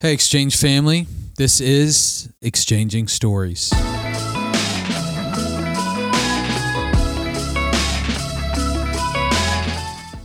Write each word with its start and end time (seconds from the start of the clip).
Hey, 0.00 0.12
Exchange 0.12 0.56
family. 0.56 1.08
This 1.38 1.60
is 1.60 2.32
Exchanging 2.40 3.08
Stories. 3.08 3.72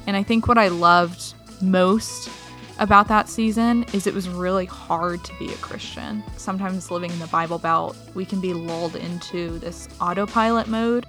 And 0.06 0.16
I 0.16 0.22
think 0.22 0.48
what 0.48 0.60
I 0.60 0.68
loved 0.68 1.34
most 1.60 2.30
about 2.78 3.08
that 3.08 3.28
season 3.28 3.84
is 3.94 4.06
it 4.06 4.14
was 4.14 4.30
really 4.30 4.66
hard 4.68 5.24
to 5.24 5.34
be 5.40 5.52
a 5.52 5.56
Christian. 5.56 6.24
Sometimes 6.38 6.92
living 6.92 7.10
in 7.10 7.18
the 7.18 7.26
Bible 7.26 7.58
Belt, 7.58 7.98
we 8.14 8.26
can 8.26 8.40
be 8.40 8.54
lulled 8.54 8.96
into 8.96 9.58
this 9.58 9.90
autopilot 10.00 10.68
mode. 10.68 11.08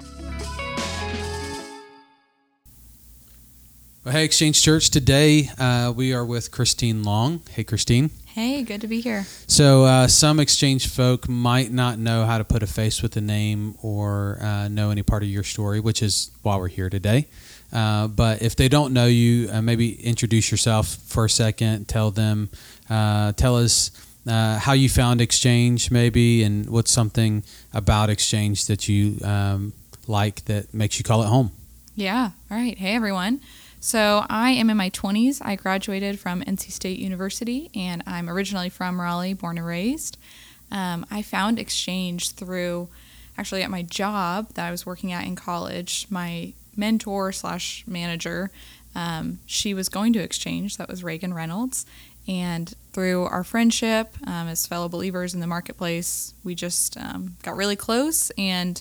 Well, 4.07 4.15
hey, 4.15 4.25
Exchange 4.25 4.63
Church. 4.63 4.89
Today 4.89 5.51
uh, 5.59 5.93
we 5.95 6.15
are 6.15 6.25
with 6.25 6.51
Christine 6.51 7.03
Long. 7.03 7.43
Hey, 7.51 7.65
Christine. 7.65 8.11
Hey, 8.35 8.65
good 8.65 8.81
to 8.81 8.89
be 8.89 9.01
here. 9.01 9.27
So, 9.47 9.85
uh, 9.85 10.09
some 10.09 10.41
Exchange 10.41 10.89
folk 10.89 11.29
might 11.29 11.71
not 11.71 12.01
know 12.01 12.27
how 12.27 12.39
to 12.39 12.43
put 12.43 12.65
a 12.65 12.67
face 12.67 13.01
with 13.01 13.17
a 13.17 13.21
name 13.21 13.77
or 13.81 14.39
uh, 14.41 14.67
know 14.67 14.91
any 14.91 15.05
part 15.05 15.23
of 15.23 15.29
your 15.29 15.45
story, 15.45 15.79
which 15.79 16.03
is 16.03 16.33
why 16.43 16.57
we're 16.57 16.67
here 16.67 16.91
today. 16.91 17.29
Uh, 17.73 18.09
but 18.09 18.43
if 18.43 18.57
they 18.57 18.69
don't 18.69 18.93
know 18.93 19.07
you, 19.07 19.49
uh, 19.53 19.63
maybe 19.63 20.05
introduce 20.05 20.51
yourself 20.51 20.97
for 21.07 21.27
a 21.27 21.31
second. 21.31 21.87
Tell 21.87 22.11
them, 22.11 22.51
uh, 22.91 23.31
tell 23.35 23.57
us 23.57 23.93
uh, 24.27 24.59
how 24.59 24.73
you 24.73 24.89
found 24.89 25.21
Exchange, 25.21 25.93
maybe, 25.93 26.43
and 26.43 26.69
what's 26.69 26.91
something 26.91 27.45
about 27.73 28.11
Exchange 28.11 28.67
that 28.67 28.89
you 28.89 29.17
um, 29.23 29.75
like 30.09 30.45
that 30.47 30.75
makes 30.75 30.99
you 30.99 31.05
call 31.05 31.23
it 31.23 31.27
home. 31.27 31.53
Yeah. 31.95 32.33
All 32.51 32.57
right. 32.57 32.77
Hey, 32.77 32.97
everyone. 32.97 33.43
So 33.85 34.25
I 34.31 34.53
am 34.53 34.71
in 34.71 34.79
my 34.79 34.89
20s. 34.89 35.43
I 35.45 35.57
graduated 35.57 36.19
from 36.19 36.41
NC 36.41 36.71
State 36.73 36.99
University, 36.99 37.71
and 37.75 38.03
I'm 38.07 38.31
originally 38.31 38.71
from 38.71 38.99
Raleigh, 38.99 39.35
born 39.35 39.59
and 39.59 39.67
raised. 39.67 40.17
Um, 40.73 41.05
I 41.11 41.21
found 41.21 41.59
Exchange 41.59 42.31
through 42.31 42.89
actually 43.37 43.63
at 43.63 43.71
my 43.71 43.83
job 43.83 44.49
that 44.55 44.67
I 44.67 44.71
was 44.71 44.87
working 44.87 45.13
at 45.13 45.27
in 45.27 45.37
college. 45.37 46.07
My 46.09 46.55
mentor 46.75 47.31
slash 47.31 47.85
manager, 47.87 48.51
um, 48.95 49.41
she 49.45 49.75
was 49.75 49.91
going 49.91 50.15
to 50.15 50.21
Exchange. 50.21 50.79
That 50.79 50.89
was 50.89 51.05
Reagan 51.05 51.35
Reynolds. 51.35 51.85
And 52.27 52.73
through 52.95 53.25
our 53.25 53.45
friendship 53.45 54.17
um, 54.27 54.49
as 54.49 54.67
fellow 54.67 54.89
believers 54.89 55.35
in 55.35 55.41
the 55.41 55.47
marketplace, 55.47 56.33
we 56.43 56.55
just 56.55 56.97
um, 56.97 57.37
got 57.43 57.55
really 57.55 57.77
close. 57.77 58.33
And 58.39 58.81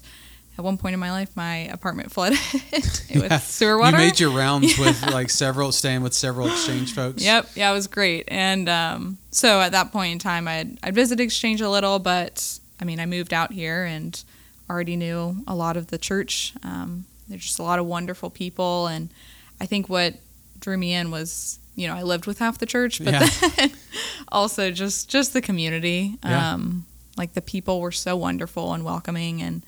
at 0.57 0.63
one 0.63 0.77
point 0.77 0.93
in 0.93 0.99
my 0.99 1.11
life, 1.11 1.29
my 1.35 1.55
apartment 1.67 2.11
flooded 2.11 2.37
with 3.15 3.43
sewer 3.43 3.77
water. 3.79 3.97
You 3.97 4.03
made 4.05 4.19
your 4.19 4.31
rounds 4.31 4.77
with 4.79 5.01
like 5.11 5.29
several, 5.29 5.71
staying 5.71 6.03
with 6.03 6.13
several 6.13 6.47
exchange 6.47 6.93
folks. 6.93 7.23
Yep, 7.23 7.49
yeah, 7.55 7.71
it 7.71 7.73
was 7.73 7.87
great. 7.87 8.25
And 8.27 8.69
um, 8.69 9.17
so 9.31 9.59
at 9.61 9.71
that 9.71 9.91
point 9.91 10.11
in 10.13 10.19
time, 10.19 10.47
I'd, 10.47 10.77
I'd 10.83 10.93
visited 10.95 11.23
Exchange 11.23 11.61
a 11.61 11.69
little, 11.69 11.97
but 11.99 12.59
I 12.79 12.85
mean, 12.85 12.99
I 12.99 13.05
moved 13.05 13.33
out 13.33 13.51
here 13.51 13.83
and 13.85 14.21
already 14.69 14.95
knew 14.95 15.37
a 15.47 15.55
lot 15.55 15.75
of 15.77 15.87
the 15.87 15.97
church. 15.97 16.53
Um, 16.63 17.05
there's 17.27 17.43
just 17.43 17.59
a 17.59 17.63
lot 17.63 17.79
of 17.79 17.85
wonderful 17.85 18.29
people, 18.29 18.87
and 18.87 19.09
I 19.59 19.65
think 19.65 19.89
what 19.89 20.15
drew 20.59 20.77
me 20.77 20.93
in 20.93 21.09
was 21.11 21.59
you 21.75 21.87
know 21.87 21.95
I 21.95 22.03
lived 22.03 22.27
with 22.27 22.39
half 22.39 22.59
the 22.59 22.65
church, 22.65 23.03
but 23.03 23.13
Yeah. 23.13 23.27
then 23.57 23.71
also 24.31 24.71
just 24.71 25.09
just 25.09 25.33
the 25.33 25.41
community. 25.41 26.15
Yeah. 26.23 26.53
Um, 26.53 26.85
like 27.17 27.33
the 27.33 27.41
people 27.41 27.79
were 27.81 27.91
so 27.91 28.15
wonderful 28.15 28.73
and 28.73 28.83
welcoming, 28.83 29.41
and 29.41 29.63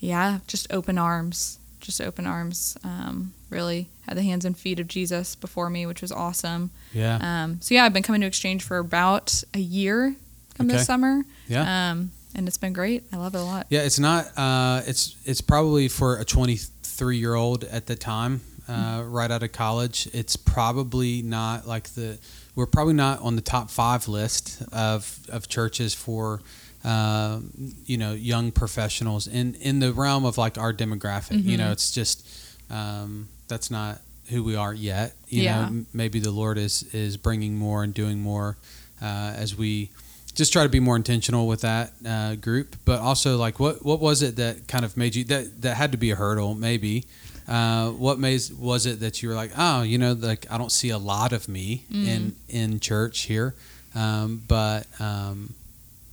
yeah, 0.00 0.38
just 0.46 0.66
open 0.72 0.98
arms, 0.98 1.58
just 1.80 2.00
open 2.00 2.26
arms. 2.26 2.76
Um, 2.84 3.32
really 3.50 3.88
had 4.06 4.16
the 4.16 4.22
hands 4.22 4.44
and 4.44 4.56
feet 4.56 4.80
of 4.80 4.88
Jesus 4.88 5.34
before 5.36 5.70
me, 5.70 5.86
which 5.86 6.02
was 6.02 6.10
awesome. 6.12 6.70
Yeah. 6.92 7.18
Um, 7.20 7.58
so 7.60 7.74
yeah, 7.74 7.84
I've 7.84 7.92
been 7.92 8.02
coming 8.02 8.20
to 8.22 8.26
Exchange 8.26 8.62
for 8.64 8.78
about 8.78 9.42
a 9.54 9.58
year 9.60 10.14
come 10.56 10.66
Okay. 10.68 10.76
this 10.78 10.86
summer. 10.86 11.22
Yeah. 11.48 11.90
Um, 11.90 12.10
and 12.34 12.48
it's 12.48 12.58
been 12.58 12.72
great. 12.72 13.04
I 13.12 13.16
love 13.16 13.34
it 13.34 13.38
a 13.38 13.44
lot. 13.44 13.66
Yeah, 13.70 13.82
it's 13.82 13.98
not. 13.98 14.26
Uh, 14.36 14.82
it's 14.86 15.16
it's 15.24 15.40
probably 15.40 15.88
for 15.88 16.18
a 16.18 16.24
23 16.24 17.16
year 17.16 17.34
old 17.34 17.64
at 17.64 17.86
the 17.86 17.96
time, 17.96 18.42
uh, 18.68 19.02
right 19.06 19.30
out 19.30 19.42
of 19.42 19.52
college. 19.52 20.08
It's 20.12 20.36
probably 20.36 21.22
not 21.22 21.66
like 21.66 21.88
the. 21.94 22.18
We're 22.54 22.66
probably 22.66 22.94
not 22.94 23.20
on 23.22 23.36
the 23.36 23.42
top 23.42 23.70
five 23.70 24.06
list 24.08 24.62
of 24.72 25.18
of 25.30 25.48
churches 25.48 25.94
for. 25.94 26.40
Uh, 26.86 27.40
you 27.84 27.96
know, 27.98 28.12
young 28.12 28.52
professionals 28.52 29.26
in 29.26 29.54
in 29.56 29.80
the 29.80 29.92
realm 29.92 30.24
of 30.24 30.38
like 30.38 30.56
our 30.56 30.72
demographic. 30.72 31.42
You 31.42 31.56
know, 31.56 31.72
it's 31.72 31.90
just 31.90 32.24
um, 32.70 33.28
that's 33.48 33.70
not 33.70 34.00
who 34.30 34.44
we 34.44 34.54
are 34.56 34.72
yet. 34.74 35.14
You 35.28 35.44
know, 35.44 35.50
Yeah. 35.60 35.66
m- 35.66 35.86
maybe 35.92 36.20
the 36.20 36.30
Lord 36.30 36.58
is 36.58 36.84
is 36.94 37.16
bringing 37.16 37.56
more 37.56 37.82
and 37.84 37.92
doing 37.92 38.20
more 38.20 38.56
uh, 39.02 39.32
as 39.42 39.56
we 39.56 39.90
just 40.34 40.52
try 40.52 40.62
to 40.62 40.68
be 40.68 40.80
more 40.80 40.96
intentional 40.96 41.48
with 41.48 41.62
that 41.62 41.92
uh, 42.06 42.34
group. 42.36 42.76
But 42.84 43.00
also, 43.00 43.36
like, 43.36 43.58
what 43.58 43.84
what 43.84 43.98
was 44.00 44.22
it 44.22 44.36
that 44.36 44.68
kind 44.68 44.84
of 44.84 44.96
made 44.96 45.16
you 45.16 45.24
that 45.24 45.62
that 45.62 45.74
had 45.76 45.90
to 45.92 45.98
be 45.98 46.12
a 46.12 46.16
hurdle? 46.16 46.54
Maybe 46.54 47.04
uh, 47.48 47.90
what 47.90 48.18
made 48.20 48.42
was 48.58 48.86
it 48.86 49.00
that 49.00 49.22
you 49.22 49.28
were 49.28 49.34
like, 49.42 49.50
oh, 49.58 49.82
you 49.82 49.98
know, 49.98 50.12
like 50.12 50.46
I 50.50 50.56
don't 50.58 50.72
see 50.72 50.90
a 50.90 50.98
lot 50.98 51.32
of 51.32 51.48
me 51.48 51.84
in 51.90 52.34
in 52.48 52.78
church 52.80 53.22
here, 53.22 53.54
um, 53.94 54.42
but 54.46 54.86
um, 55.00 55.54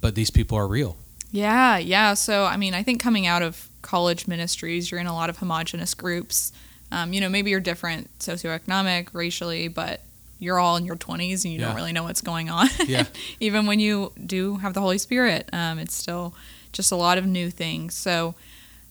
but 0.03 0.13
these 0.13 0.29
people 0.29 0.55
are 0.57 0.67
real. 0.67 0.95
Yeah, 1.31 1.77
yeah. 1.79 2.13
So, 2.13 2.45
I 2.45 2.57
mean, 2.57 2.75
I 2.75 2.83
think 2.83 3.01
coming 3.01 3.25
out 3.25 3.41
of 3.41 3.67
college 3.81 4.27
ministries, 4.27 4.91
you're 4.91 4.99
in 4.99 5.07
a 5.07 5.13
lot 5.15 5.31
of 5.31 5.37
homogenous 5.39 5.95
groups. 5.95 6.51
Um, 6.91 7.11
you 7.11 7.19
know, 7.21 7.29
maybe 7.29 7.49
you're 7.49 7.59
different 7.59 8.07
socioeconomic, 8.19 9.07
racially, 9.13 9.67
but 9.67 10.01
you're 10.37 10.59
all 10.59 10.75
in 10.77 10.85
your 10.85 10.95
20s 10.95 11.43
and 11.43 11.53
you 11.53 11.59
Yeah. 11.59 11.67
don't 11.67 11.75
really 11.75 11.91
know 11.93 12.03
what's 12.03 12.21
going 12.21 12.49
on. 12.51 12.67
Yeah. 12.85 13.05
Even 13.39 13.65
when 13.65 13.79
you 13.79 14.11
do 14.23 14.57
have 14.57 14.73
the 14.75 14.81
Holy 14.81 14.99
Spirit, 14.99 15.49
um, 15.53 15.79
it's 15.79 15.95
still 15.95 16.35
just 16.71 16.91
a 16.91 16.95
lot 16.95 17.17
of 17.17 17.25
new 17.25 17.49
things. 17.49 17.95
So, 17.95 18.35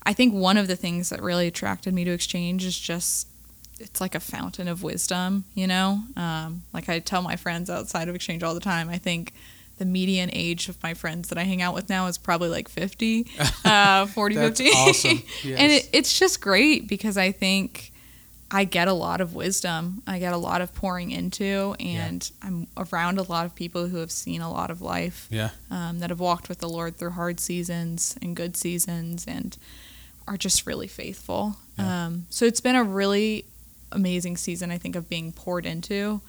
I 0.04 0.12
think 0.12 0.34
one 0.34 0.56
of 0.56 0.66
the 0.66 0.74
things 0.74 1.10
that 1.10 1.22
really 1.22 1.46
attracted 1.46 1.94
me 1.94 2.02
to 2.04 2.10
Exchange 2.10 2.64
is 2.64 2.76
just 2.76 3.28
it's 3.78 4.00
like 4.00 4.14
a 4.16 4.20
fountain 4.20 4.66
of 4.68 4.82
wisdom, 4.82 5.44
you 5.54 5.66
know? 5.68 6.02
Um, 6.16 6.62
like 6.72 6.88
I 6.88 6.98
tell 7.00 7.22
my 7.22 7.36
friends 7.36 7.68
outside 7.70 8.08
of 8.08 8.14
Exchange 8.16 8.42
all 8.42 8.54
the 8.54 8.60
time, 8.60 8.88
I 8.88 8.98
think 8.98 9.32
the 9.82 9.90
median 9.90 10.30
age 10.32 10.68
of 10.68 10.80
my 10.80 10.94
friends 10.94 11.28
that 11.30 11.38
I 11.38 11.42
hang 11.42 11.60
out 11.60 11.74
with 11.74 11.88
now 11.88 12.06
is 12.06 12.16
probably 12.18 12.48
like 12.48 12.68
50, 12.68 13.26
uh, 13.64 14.06
40, 14.06 14.34
That's 14.36 14.60
50. 14.60 14.76
awesome. 14.76 15.22
and 15.56 15.72
it, 15.72 15.88
it's 15.92 16.16
just 16.16 16.40
great 16.40 16.86
because 16.86 17.16
I 17.16 17.32
think 17.32 17.92
I 18.48 18.62
get 18.62 18.86
a 18.86 18.92
lot 18.92 19.20
of 19.20 19.34
wisdom. 19.34 20.00
I 20.06 20.20
get 20.20 20.32
a 20.32 20.36
lot 20.36 20.60
of 20.60 20.72
pouring 20.72 21.10
into, 21.10 21.74
and 21.80 22.30
I'm 22.42 22.68
around 22.76 23.18
a 23.18 23.22
lot 23.24 23.44
of 23.44 23.56
people 23.56 23.88
who 23.88 23.96
have 23.96 24.12
seen 24.12 24.40
a 24.40 24.52
lot 24.52 24.70
of 24.70 24.80
life 24.80 25.26
Yeah, 25.30 25.50
um, 25.70 25.98
that 25.98 26.10
have 26.10 26.20
walked 26.20 26.48
with 26.48 26.58
the 26.58 26.68
Lord 26.68 26.96
through 26.96 27.10
hard 27.10 27.40
seasons 27.40 28.16
and 28.22 28.36
good 28.36 28.56
seasons 28.56 29.24
and 29.26 29.56
are 30.28 30.36
just 30.36 30.64
really 30.64 30.86
faithful. 30.86 31.56
Yeah. 31.76 32.06
Um, 32.06 32.26
so 32.30 32.44
it's 32.44 32.60
been 32.60 32.76
a 32.76 32.84
really 32.84 33.46
amazing 33.90 34.36
season, 34.36 34.70
I 34.70 34.78
think, 34.78 34.94
of 34.94 35.08
being 35.08 35.32
poured 35.32 35.66
into. 35.66 36.20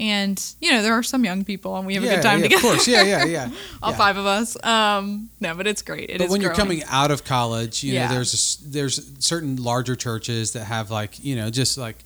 And, 0.00 0.42
you 0.60 0.72
know, 0.72 0.82
there 0.82 0.94
are 0.94 1.02
some 1.02 1.26
young 1.26 1.44
people 1.44 1.76
and 1.76 1.86
we 1.86 1.92
have 1.94 2.02
yeah, 2.02 2.12
a 2.12 2.14
good 2.16 2.22
time 2.22 2.38
yeah, 2.38 2.44
together. 2.44 2.66
Of 2.66 2.72
course, 2.72 2.88
yeah, 2.88 3.02
yeah, 3.02 3.24
yeah. 3.26 3.50
All 3.82 3.90
yeah. 3.90 3.98
five 3.98 4.16
of 4.16 4.24
us. 4.24 4.56
Um, 4.64 5.28
no, 5.40 5.54
but 5.54 5.66
it's 5.66 5.82
great. 5.82 6.08
It 6.08 6.18
but 6.18 6.24
is 6.24 6.30
when 6.30 6.40
you're 6.40 6.54
coming 6.54 6.82
out 6.88 7.10
of 7.10 7.22
college, 7.22 7.84
you 7.84 7.94
know, 7.94 8.08
there's 8.08 8.62
a 8.64 8.68
there's 8.70 9.12
certain 9.18 9.56
larger 9.56 9.94
churches 9.94 10.54
that 10.54 10.64
have 10.64 10.90
like 10.90 11.22
you 11.22 11.36
know 11.36 11.50
just 11.50 11.76
like 11.76 11.98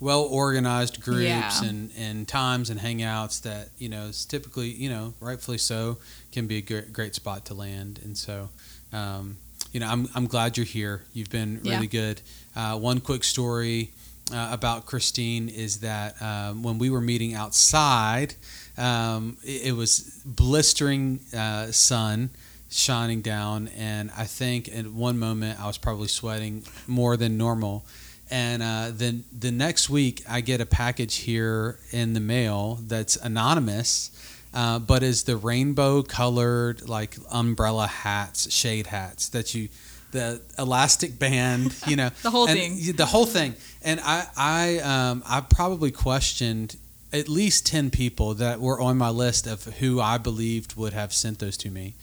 well 0.00 0.22
organized 0.22 1.02
groups 1.02 1.60
and 1.60 1.90
and 1.96 2.26
times 2.26 2.70
and 2.70 2.80
hangouts 2.80 3.42
that 3.42 3.68
you 3.76 3.88
know 3.90 4.04
is 4.04 4.24
typically 4.24 4.70
you 4.70 4.88
know 4.88 5.12
rightfully 5.20 5.58
so 5.58 5.98
can 6.32 6.46
be 6.46 6.56
a 6.56 6.62
great, 6.62 6.92
great 6.92 7.14
spot 7.14 7.44
to 7.44 7.54
land. 7.54 8.00
And 8.02 8.16
so, 8.16 8.48
um, 8.94 9.36
you 9.72 9.80
know, 9.80 9.88
I'm 9.88 10.08
I'm 10.14 10.26
glad 10.26 10.56
you're 10.56 10.66
here. 10.66 11.02
You've 11.12 11.30
been 11.30 11.60
really 11.62 11.86
good. 11.86 12.22
Uh, 12.56 12.78
one 12.78 13.00
quick 13.00 13.24
story. 13.24 13.92
Uh, 14.32 14.48
about 14.52 14.86
Christine 14.86 15.48
is 15.48 15.80
that 15.80 16.20
um, 16.22 16.62
when 16.62 16.78
we 16.78 16.88
were 16.90 17.00
meeting 17.00 17.34
outside, 17.34 18.34
um, 18.78 19.36
it, 19.44 19.66
it 19.68 19.72
was 19.72 20.22
blistering 20.24 21.20
uh, 21.36 21.66
sun 21.72 22.30
shining 22.70 23.20
down, 23.20 23.68
and 23.76 24.10
I 24.16 24.24
think 24.24 24.68
in 24.68 24.96
one 24.96 25.18
moment 25.18 25.60
I 25.60 25.66
was 25.66 25.76
probably 25.76 26.08
sweating 26.08 26.64
more 26.86 27.16
than 27.16 27.36
normal. 27.36 27.84
And 28.30 28.62
uh, 28.62 28.90
then 28.92 29.24
the 29.38 29.50
next 29.50 29.90
week, 29.90 30.22
I 30.26 30.40
get 30.40 30.60
a 30.62 30.66
package 30.66 31.16
here 31.16 31.78
in 31.90 32.14
the 32.14 32.20
mail 32.20 32.78
that's 32.82 33.16
anonymous, 33.16 34.10
uh, 34.54 34.78
but 34.78 35.02
is 35.02 35.24
the 35.24 35.36
rainbow 35.36 36.02
colored 36.02 36.88
like 36.88 37.16
umbrella 37.30 37.86
hats, 37.86 38.50
shade 38.50 38.86
hats 38.86 39.28
that 39.30 39.54
you, 39.54 39.68
the 40.12 40.40
elastic 40.58 41.18
band, 41.18 41.74
you 41.86 41.96
know, 41.96 42.08
The 42.22 42.30
whole 42.30 42.46
thing. 42.46 42.78
the 42.96 43.06
whole 43.06 43.26
thing. 43.26 43.54
And 43.84 44.00
I, 44.00 44.26
I, 44.36 44.78
um, 44.78 45.22
I 45.26 45.40
probably 45.40 45.90
questioned 45.90 46.76
at 47.12 47.28
least 47.28 47.66
ten 47.66 47.90
people 47.90 48.34
that 48.34 48.60
were 48.60 48.80
on 48.80 48.96
my 48.96 49.10
list 49.10 49.46
of 49.46 49.64
who 49.64 50.00
I 50.00 50.18
believed 50.18 50.76
would 50.76 50.92
have 50.92 51.12
sent 51.12 51.38
those 51.40 51.56
to 51.58 51.70
me. 51.70 51.94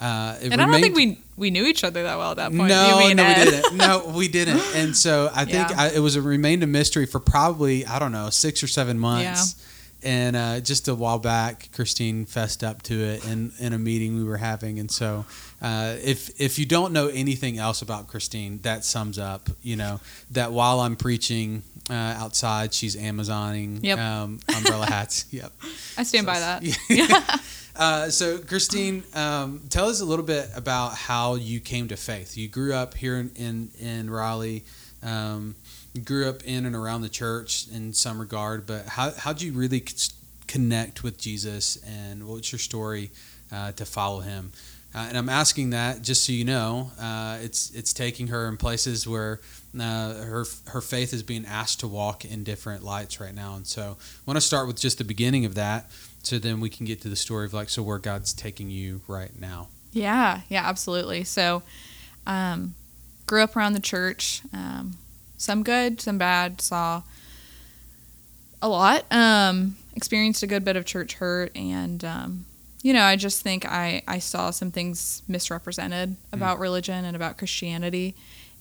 Uh, 0.00 0.36
And 0.42 0.60
I 0.60 0.66
don't 0.66 0.80
think 0.80 0.94
we 0.94 1.18
we 1.36 1.50
knew 1.50 1.66
each 1.66 1.82
other 1.82 2.04
that 2.04 2.16
well 2.18 2.30
at 2.30 2.36
that 2.36 2.50
point. 2.50 2.68
no, 2.68 2.98
no, 3.00 3.04
we 3.04 3.14
didn't. 3.14 3.76
No, 3.76 4.12
we 4.14 4.28
didn't. 4.28 4.62
And 4.76 4.96
so 4.96 5.28
I 5.34 5.44
think 5.44 5.70
Yeah. 5.70 5.74
I, 5.76 5.88
it 5.90 5.98
was 5.98 6.14
a 6.14 6.22
remained 6.22 6.62
a 6.62 6.68
mystery 6.68 7.04
for 7.04 7.18
probably 7.18 7.84
I 7.84 7.98
don't 7.98 8.12
know 8.12 8.30
six 8.30 8.62
or 8.62 8.68
seven 8.68 8.96
months. 8.98 9.56
And 10.02 10.36
uh, 10.36 10.60
just 10.60 10.86
a 10.88 10.94
while 10.94 11.18
back, 11.18 11.70
Christine 11.72 12.24
fessed 12.26 12.62
up 12.62 12.82
to 12.82 12.94
it 12.94 13.24
in, 13.26 13.52
in 13.58 13.72
a 13.72 13.78
meeting 13.78 14.16
we 14.16 14.24
were 14.24 14.36
having. 14.36 14.78
And 14.78 14.90
so, 14.90 15.24
uh, 15.60 15.96
if 16.02 16.40
if 16.40 16.58
you 16.58 16.66
don't 16.66 16.92
know 16.92 17.08
anything 17.08 17.58
else 17.58 17.82
about 17.82 18.06
Christine, 18.06 18.58
that 18.62 18.84
sums 18.84 19.18
up, 19.18 19.48
you 19.62 19.76
know, 19.76 20.00
that 20.30 20.52
while 20.52 20.80
I'm 20.80 20.94
preaching 20.96 21.62
uh, 21.90 21.94
outside, 21.94 22.72
she's 22.74 22.94
Amazoning 22.96 23.80
Yep. 23.82 23.98
um, 23.98 24.40
umbrella 24.54 24.86
hats. 24.90 25.24
Yep. 25.30 25.52
I 25.96 26.02
stand 26.04 26.26
by 26.26 26.38
that. 26.38 26.62
Yeah. 26.88 27.36
Uh, 27.78 28.10
so, 28.10 28.38
Christine, 28.38 29.04
um, 29.14 29.62
tell 29.68 29.88
us 29.88 30.00
a 30.00 30.04
little 30.04 30.24
bit 30.24 30.50
about 30.56 30.94
how 30.96 31.36
you 31.36 31.60
came 31.60 31.86
to 31.86 31.96
faith. 31.96 32.36
You 32.36 32.48
grew 32.48 32.74
up 32.74 32.94
here 32.94 33.16
in 33.16 33.30
in, 33.36 33.70
in 33.78 34.10
Raleigh. 34.10 34.64
Um, 35.00 35.54
grew 36.04 36.28
up 36.28 36.42
in 36.44 36.66
and 36.66 36.76
around 36.76 37.02
the 37.02 37.08
church 37.08 37.66
in 37.68 37.92
some 37.92 38.18
regard, 38.18 38.66
but 38.66 38.86
how 38.86 39.10
how'd 39.10 39.42
you 39.42 39.52
really 39.52 39.84
connect 40.46 41.02
with 41.02 41.18
Jesus, 41.18 41.76
and 41.86 42.26
what's 42.26 42.52
your 42.52 42.58
story 42.58 43.10
uh, 43.52 43.72
to 43.72 43.84
follow 43.84 44.20
Him? 44.20 44.52
Uh, 44.94 45.06
and 45.08 45.18
I'm 45.18 45.28
asking 45.28 45.70
that 45.70 46.00
just 46.02 46.24
so 46.24 46.32
you 46.32 46.44
know, 46.44 46.90
uh, 46.98 47.38
it's 47.42 47.70
it's 47.72 47.92
taking 47.92 48.28
her 48.28 48.48
in 48.48 48.56
places 48.56 49.06
where 49.06 49.40
uh, 49.78 50.14
her 50.14 50.44
her 50.68 50.80
faith 50.80 51.12
is 51.12 51.22
being 51.22 51.44
asked 51.44 51.80
to 51.80 51.88
walk 51.88 52.24
in 52.24 52.42
different 52.42 52.82
lights 52.82 53.20
right 53.20 53.34
now. 53.34 53.54
And 53.54 53.66
so, 53.66 53.96
I 54.00 54.22
want 54.24 54.36
to 54.36 54.40
start 54.40 54.66
with 54.66 54.80
just 54.80 54.98
the 54.98 55.04
beginning 55.04 55.44
of 55.44 55.54
that, 55.56 55.90
so 56.22 56.38
then 56.38 56.60
we 56.60 56.70
can 56.70 56.86
get 56.86 57.02
to 57.02 57.08
the 57.08 57.16
story 57.16 57.44
of 57.44 57.52
like, 57.52 57.68
so 57.68 57.82
where 57.82 57.98
God's 57.98 58.32
taking 58.32 58.70
you 58.70 59.02
right 59.06 59.38
now. 59.38 59.68
Yeah, 59.92 60.40
yeah, 60.48 60.66
absolutely. 60.66 61.24
So, 61.24 61.62
um, 62.26 62.74
grew 63.26 63.42
up 63.42 63.56
around 63.56 63.74
the 63.74 63.80
church. 63.80 64.40
Um, 64.52 64.96
some 65.38 65.62
good, 65.62 66.00
some 66.00 66.18
bad. 66.18 66.60
Saw 66.60 67.02
a 68.60 68.68
lot. 68.68 69.10
Um, 69.10 69.76
experienced 69.94 70.42
a 70.42 70.46
good 70.46 70.64
bit 70.64 70.76
of 70.76 70.84
church 70.84 71.14
hurt, 71.14 71.56
and 71.56 72.04
um, 72.04 72.44
you 72.82 72.92
know, 72.92 73.02
I 73.02 73.16
just 73.16 73.42
think 73.42 73.64
I 73.64 74.02
I 74.06 74.18
saw 74.18 74.50
some 74.50 74.70
things 74.70 75.22
misrepresented 75.26 76.16
about 76.32 76.58
religion 76.58 77.04
and 77.04 77.16
about 77.16 77.38
Christianity. 77.38 78.14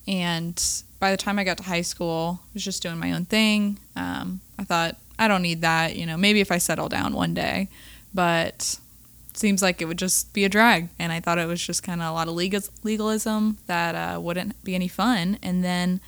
And 0.07 0.63
by 1.00 1.12
the 1.12 1.18
time 1.18 1.38
I 1.38 1.44
got 1.44 1.57
to 1.57 1.63
high 1.63 1.81
school, 1.81 2.39
I 2.41 2.50
was 2.53 2.63
just 2.63 2.81
doing 2.81 2.97
my 2.97 3.12
own 3.12 3.25
thing. 3.25 3.77
Um, 3.95 4.39
I 4.57 4.63
thought 4.63 4.95
I 5.19 5.27
don't 5.27 5.41
need 5.41 5.62
that. 5.62 5.97
You 5.97 6.06
know, 6.06 6.15
maybe 6.15 6.39
if 6.39 6.51
I 6.51 6.59
settle 6.59 6.88
down 6.88 7.13
one 7.13 7.33
day, 7.33 7.68
but 8.13 8.80
seems 9.33 9.62
like 9.62 9.81
it 9.81 9.85
would 9.85 9.97
just 9.97 10.33
be 10.33 10.45
a 10.45 10.50
drag. 10.50 10.89
And 10.97 11.12
I 11.12 11.19
thought 11.19 11.38
it 11.38 11.47
was 11.47 11.62
just 11.62 11.83
kind 11.83 12.01
of 12.01 12.09
a 12.09 12.12
lot 12.12 12.27
of 12.27 12.33
legalism 12.83 13.57
that 13.68 13.95
uh, 13.95 14.19
wouldn't 14.19 14.63
be 14.63 14.75
any 14.75 14.88
fun. 14.88 15.38
And 15.44 15.63
then 15.63 16.00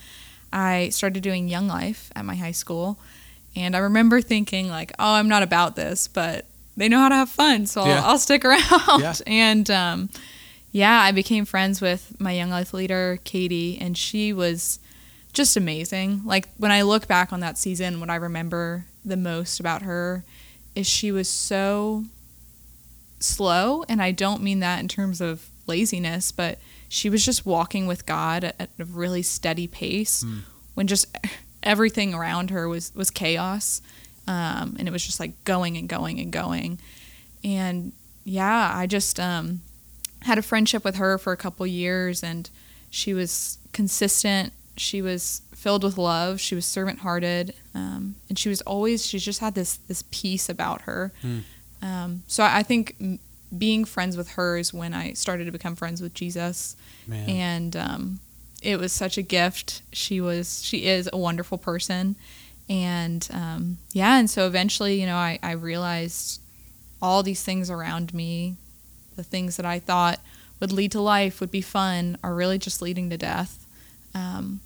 I 0.51 0.89
started 0.89 1.23
doing 1.23 1.47
Young 1.47 1.67
Life 1.67 2.11
at 2.15 2.25
my 2.25 2.35
high 2.35 2.51
school. 2.51 2.99
And 3.55 3.75
I 3.75 3.79
remember 3.79 4.21
thinking, 4.21 4.69
like, 4.69 4.91
oh, 4.99 5.13
I'm 5.13 5.27
not 5.27 5.43
about 5.43 5.75
this, 5.75 6.07
but 6.07 6.45
they 6.77 6.87
know 6.87 6.99
how 6.99 7.09
to 7.09 7.15
have 7.15 7.29
fun, 7.29 7.65
so 7.65 7.85
Yeah. 7.85 7.99
I'll, 7.99 8.11
I'll 8.11 8.17
stick 8.19 8.45
around. 8.45 8.99
Yeah. 8.99 9.13
And 9.25 9.69
um, 9.69 10.09
yeah, 10.71 10.99
I 11.01 11.11
became 11.11 11.45
friends 11.45 11.81
with 11.81 12.15
my 12.19 12.31
Young 12.31 12.49
Life 12.49 12.73
leader, 12.73 13.19
Katie, 13.23 13.77
and 13.81 13.97
she 13.97 14.31
was 14.33 14.79
just 15.33 15.57
amazing. 15.57 16.21
Like, 16.25 16.47
when 16.57 16.71
I 16.71 16.83
look 16.83 17.07
back 17.07 17.33
on 17.33 17.39
that 17.41 17.57
season, 17.57 17.99
what 17.99 18.09
I 18.09 18.15
remember 18.15 18.85
the 19.03 19.17
most 19.17 19.59
about 19.59 19.81
her 19.83 20.23
is 20.75 20.87
she 20.87 21.11
was 21.11 21.27
so 21.27 22.05
slow 23.19 23.83
and 23.89 24.01
i 24.01 24.11
don't 24.11 24.41
mean 24.41 24.59
that 24.61 24.79
in 24.79 24.87
terms 24.87 25.19
of 25.19 25.49
laziness 25.67 26.31
but 26.31 26.57
she 26.89 27.09
was 27.09 27.23
just 27.23 27.45
walking 27.45 27.87
with 27.87 28.05
god 28.05 28.43
at, 28.43 28.69
a 28.79 28.83
really 28.85 29.21
steady 29.21 29.67
pace 29.67 30.21
Hmm. 30.23 30.39
when 30.73 30.87
just 30.87 31.05
everything 31.63 32.13
around 32.13 32.49
her 32.49 32.67
was 32.67 32.91
was 32.95 33.09
chaos 33.11 33.81
um, 34.27 34.75
and 34.77 34.87
it 34.87 34.91
was 34.91 35.05
just 35.05 35.19
like 35.19 35.43
going 35.43 35.77
and 35.77 35.87
going 35.89 36.19
and 36.19 36.31
going 36.31 36.79
and 37.43 37.93
yeah 38.23 38.71
i 38.75 38.85
just 38.85 39.19
um, 39.19 39.61
had 40.23 40.37
a 40.37 40.41
friendship 40.41 40.83
with 40.83 40.95
her 40.97 41.17
for 41.17 41.31
a 41.33 41.37
couple 41.37 41.65
years 41.67 42.23
and 42.23 42.49
she 42.89 43.13
was 43.13 43.57
consistent 43.71 44.51
she 44.77 45.01
was 45.01 45.41
filled 45.53 45.83
with 45.83 45.97
love 45.97 46.39
she 46.39 46.55
was 46.55 46.65
servant 46.65 46.99
hearted 46.99 47.53
um, 47.75 48.15
and 48.29 48.39
she 48.39 48.47
was 48.49 48.61
always 48.61 49.05
she 49.05 49.19
just 49.19 49.39
had 49.41 49.53
this 49.55 49.77
this 49.87 50.03
peace 50.11 50.47
about 50.49 50.81
her 50.81 51.11
Hmm. 51.21 51.39
um, 51.81 52.23
so 52.27 52.43
I 52.43 52.63
think 52.63 52.95
being 53.57 53.85
friends 53.85 54.15
with 54.17 54.31
her 54.31 54.57
is 54.57 54.73
when 54.73 54.93
I 54.93 55.13
started 55.13 55.45
to 55.45 55.51
become 55.51 55.75
friends 55.75 56.01
with 56.01 56.13
Jesus, 56.13 56.75
Man. 57.07 57.29
and 57.29 57.75
um, 57.75 58.19
it 58.61 58.79
was 58.79 58.91
such 58.93 59.17
a 59.17 59.21
gift. 59.21 59.81
She 59.91 60.21
was, 60.21 60.63
she 60.63 60.85
is 60.85 61.09
a 61.11 61.17
wonderful 61.17 61.57
person, 61.57 62.15
and 62.69 63.27
um, 63.33 63.77
yeah, 63.93 64.19
and 64.19 64.29
so 64.29 64.45
eventually, 64.47 64.99
you 64.99 65.05
know, 65.07 65.15
I, 65.15 65.39
I 65.41 65.51
realized 65.51 66.41
all 67.01 67.23
these 67.23 67.41
things 67.43 67.69
around 67.71 68.13
me, 68.13 68.55
the 69.15 69.23
things 69.23 69.57
that 69.57 69.65
I 69.65 69.79
thought 69.79 70.19
would 70.59 70.71
lead 70.71 70.91
to 70.91 71.01
life, 71.01 71.39
would 71.39 71.51
be 71.51 71.61
fun, 71.61 72.17
are 72.23 72.35
really 72.35 72.57
just 72.57 72.81
leading 72.81 73.09
to 73.09 73.17
death. 73.17 73.65
Um, 74.13 74.59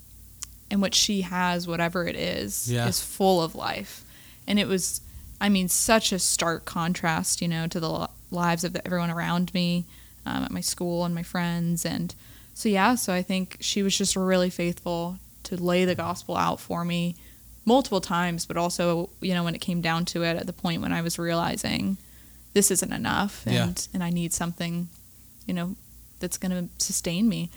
and 0.72 0.82
what 0.82 0.96
she 0.96 1.22
has, 1.22 1.68
whatever 1.68 2.08
it 2.08 2.16
is, 2.16 2.70
Yeah. 2.72 2.88
is 2.88 3.00
full 3.00 3.42
of 3.44 3.54
life. 3.54 4.04
And 4.48 4.58
it 4.58 4.68
was, 4.68 5.02
I 5.40 5.48
mean, 5.50 5.70
such 5.70 6.12
a 6.12 6.18
stark 6.18 6.66
contrast, 6.66 7.42
you 7.42 7.48
know, 7.48 7.68
to 7.68 7.80
the 7.80 8.10
lives 8.34 8.64
of 8.64 8.76
everyone 8.86 9.10
around 9.12 9.54
me 9.54 9.86
um, 10.26 10.44
at 10.44 10.52
my 10.52 10.62
school 10.62 11.06
and 11.06 11.14
my 11.14 11.24
friends. 11.24 11.86
And 11.86 12.14
so, 12.54 12.70
yeah, 12.70 12.96
so 12.96 13.14
I 13.14 13.22
think 13.22 13.58
she 13.60 13.84
was 13.84 13.98
just 13.98 14.16
really 14.16 14.50
faithful 14.50 15.18
to 15.44 15.56
lay 15.62 15.86
the 15.86 15.96
gospel 15.96 16.36
out 16.38 16.60
for 16.60 16.86
me 16.86 17.16
multiple 17.66 18.02
times, 18.02 18.46
but 18.46 18.58
also, 18.58 19.10
you 19.22 19.34
know, 19.34 19.44
when 19.44 19.56
it 19.56 19.62
came 19.62 19.82
down 19.82 20.06
to 20.06 20.24
it, 20.24 20.36
at 20.38 20.46
the 20.48 20.54
point 20.54 20.82
when 20.82 20.92
I 20.94 21.02
was 21.02 21.18
realizing 21.18 21.98
this 22.54 22.70
isn't 22.72 22.94
enough 22.94 23.46
and, 23.46 23.56
Yeah. 23.56 23.72
and 23.94 24.04
I 24.04 24.10
need 24.10 24.34
something, 24.34 24.90
you 25.46 25.54
know, 25.54 25.76
that's 26.20 26.38
going 26.38 26.52
to 26.52 26.70
sustain 26.84 27.28
me. 27.28 27.50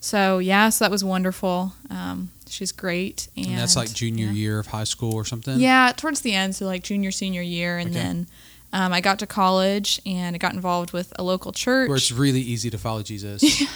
So, 0.00 0.38
yeah, 0.38 0.70
so 0.70 0.84
that 0.84 0.90
was 0.90 1.04
wonderful. 1.04 1.74
Um, 1.90 2.30
she's 2.48 2.72
great. 2.72 3.28
And, 3.36 3.46
and 3.48 3.58
that's 3.58 3.76
like 3.76 3.92
junior 3.92 4.26
yeah. 4.26 4.32
year 4.32 4.58
of 4.58 4.68
high 4.68 4.84
school 4.84 5.14
or 5.14 5.24
something. 5.26 5.60
Yeah, 5.60 5.92
towards 5.94 6.22
the 6.22 6.32
end, 6.34 6.56
so 6.56 6.64
like 6.64 6.82
junior, 6.82 7.10
senior 7.10 7.42
year, 7.42 7.76
and 7.76 7.90
Okay. 7.90 7.98
then 7.98 8.26
um, 8.72 8.92
I 8.92 9.00
got 9.00 9.18
to 9.20 9.26
college 9.26 10.00
and 10.06 10.34
I 10.34 10.38
got 10.38 10.54
involved 10.54 10.92
with 10.92 11.12
a 11.18 11.22
local 11.22 11.52
church. 11.52 11.88
Where 11.88 11.96
it's 11.96 12.12
really 12.12 12.40
easy 12.40 12.70
to 12.70 12.78
follow 12.78 13.02
Jesus. 13.02 13.62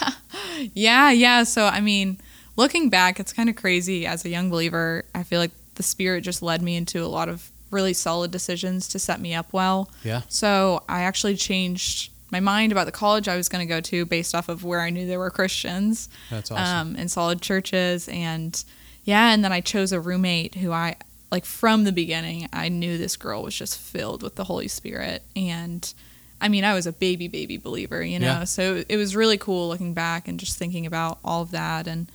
Yeah, 0.57 0.71
yeah. 0.75 1.11
yeah. 1.11 1.43
So 1.43 1.67
I 1.67 1.81
mean, 1.81 2.19
looking 2.57 2.89
back, 2.89 3.19
it's 3.19 3.33
kind 3.33 3.49
of 3.49 3.57
crazy. 3.57 4.07
As 4.07 4.25
a 4.25 4.29
young 4.29 4.51
believer, 4.51 5.05
I 5.15 5.25
feel 5.25 5.41
like 5.41 5.51
the 5.75 5.83
Spirit 5.83 6.21
just 6.23 6.43
led 6.43 6.63
me 6.63 6.77
into 6.77 7.03
a 7.03 7.07
lot 7.09 7.29
of 7.29 7.51
really 7.71 7.93
solid 7.93 8.31
decisions 8.31 8.87
to 8.89 8.99
set 8.99 9.21
me 9.21 9.35
up 9.35 9.53
well. 9.53 9.91
Yeah. 10.05 10.23
So 10.29 10.85
I 10.89 11.03
actually 11.03 11.37
changed 11.37 12.13
my 12.31 12.41
mind 12.41 12.73
about 12.73 12.87
the 12.87 12.93
college 12.93 13.29
I 13.29 13.37
was 13.37 13.49
going 13.49 13.67
to 13.67 13.73
go 13.73 13.81
to 13.81 14.07
based 14.07 14.35
off 14.35 14.49
of 14.49 14.65
where 14.65 14.81
I 14.81 14.91
knew 14.91 15.07
there 15.07 15.19
were 15.19 15.31
Christians 15.31 16.09
That's 16.31 16.51
awesome. 16.51 16.65
um, 16.93 16.97
and 16.97 17.11
solid 17.11 17.41
churches. 17.43 18.09
And 18.09 18.63
yeah, 19.05 19.33
and 19.35 19.45
then 19.45 19.53
I 19.53 19.61
chose 19.61 19.93
a 19.93 20.01
roommate 20.01 20.55
who 20.57 20.73
I 20.73 20.97
like 21.35 21.45
from 21.45 21.83
the 21.83 21.91
beginning. 21.91 22.49
I 22.53 22.69
knew 22.69 22.97
this 22.97 23.17
girl 23.17 23.43
was 23.43 23.57
just 23.57 23.77
filled 23.77 24.23
with 24.23 24.37
the 24.37 24.45
Holy 24.45 24.69
Spirit, 24.69 25.25
and 25.35 25.93
I 26.41 26.47
mean, 26.47 26.63
I 26.63 26.75
was 26.75 26.87
a 26.87 26.93
baby, 26.93 27.27
baby 27.27 27.57
believer, 27.57 28.05
you 28.05 28.21
know. 28.21 28.27
Yeah. 28.27 28.45
So 28.45 28.85
it 28.89 28.97
was 28.97 29.17
really 29.17 29.37
cool 29.37 29.69
looking 29.69 29.95
back 29.95 30.29
and 30.29 30.39
just 30.39 30.57
thinking 30.57 30.87
about 30.87 31.19
all 31.25 31.43
of 31.43 31.51
that. 31.51 31.89
And 31.89 32.07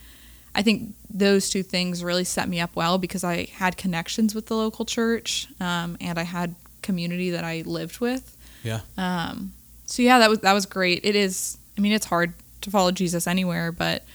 I 0.55 0.61
think 0.61 0.93
those 1.09 1.49
two 1.49 1.63
things 1.63 2.01
really 2.01 2.23
set 2.23 2.47
me 2.47 2.61
up 2.61 2.77
well 2.77 2.97
because 2.97 3.25
I 3.25 3.47
had 3.55 3.75
connections 3.75 4.33
with 4.33 4.45
the 4.45 4.55
local 4.55 4.85
church, 4.85 5.49
um, 5.59 5.97
and 5.99 6.17
I 6.17 6.23
had 6.23 6.55
community 6.81 7.29
that 7.31 7.43
I 7.43 7.63
lived 7.65 7.99
with. 7.99 8.38
Yeah. 8.63 8.79
Um, 8.97 9.51
so 9.85 10.01
yeah, 10.01 10.19
that 10.19 10.29
was 10.29 10.39
that 10.39 10.53
was 10.53 10.65
great. 10.65 11.01
It 11.03 11.17
is. 11.17 11.57
I 11.77 11.81
mean, 11.81 11.91
it's 11.91 12.05
hard 12.05 12.31
to 12.61 12.71
follow 12.71 12.91
Jesus 12.91 13.27
anywhere, 13.27 13.73
but 13.73 14.05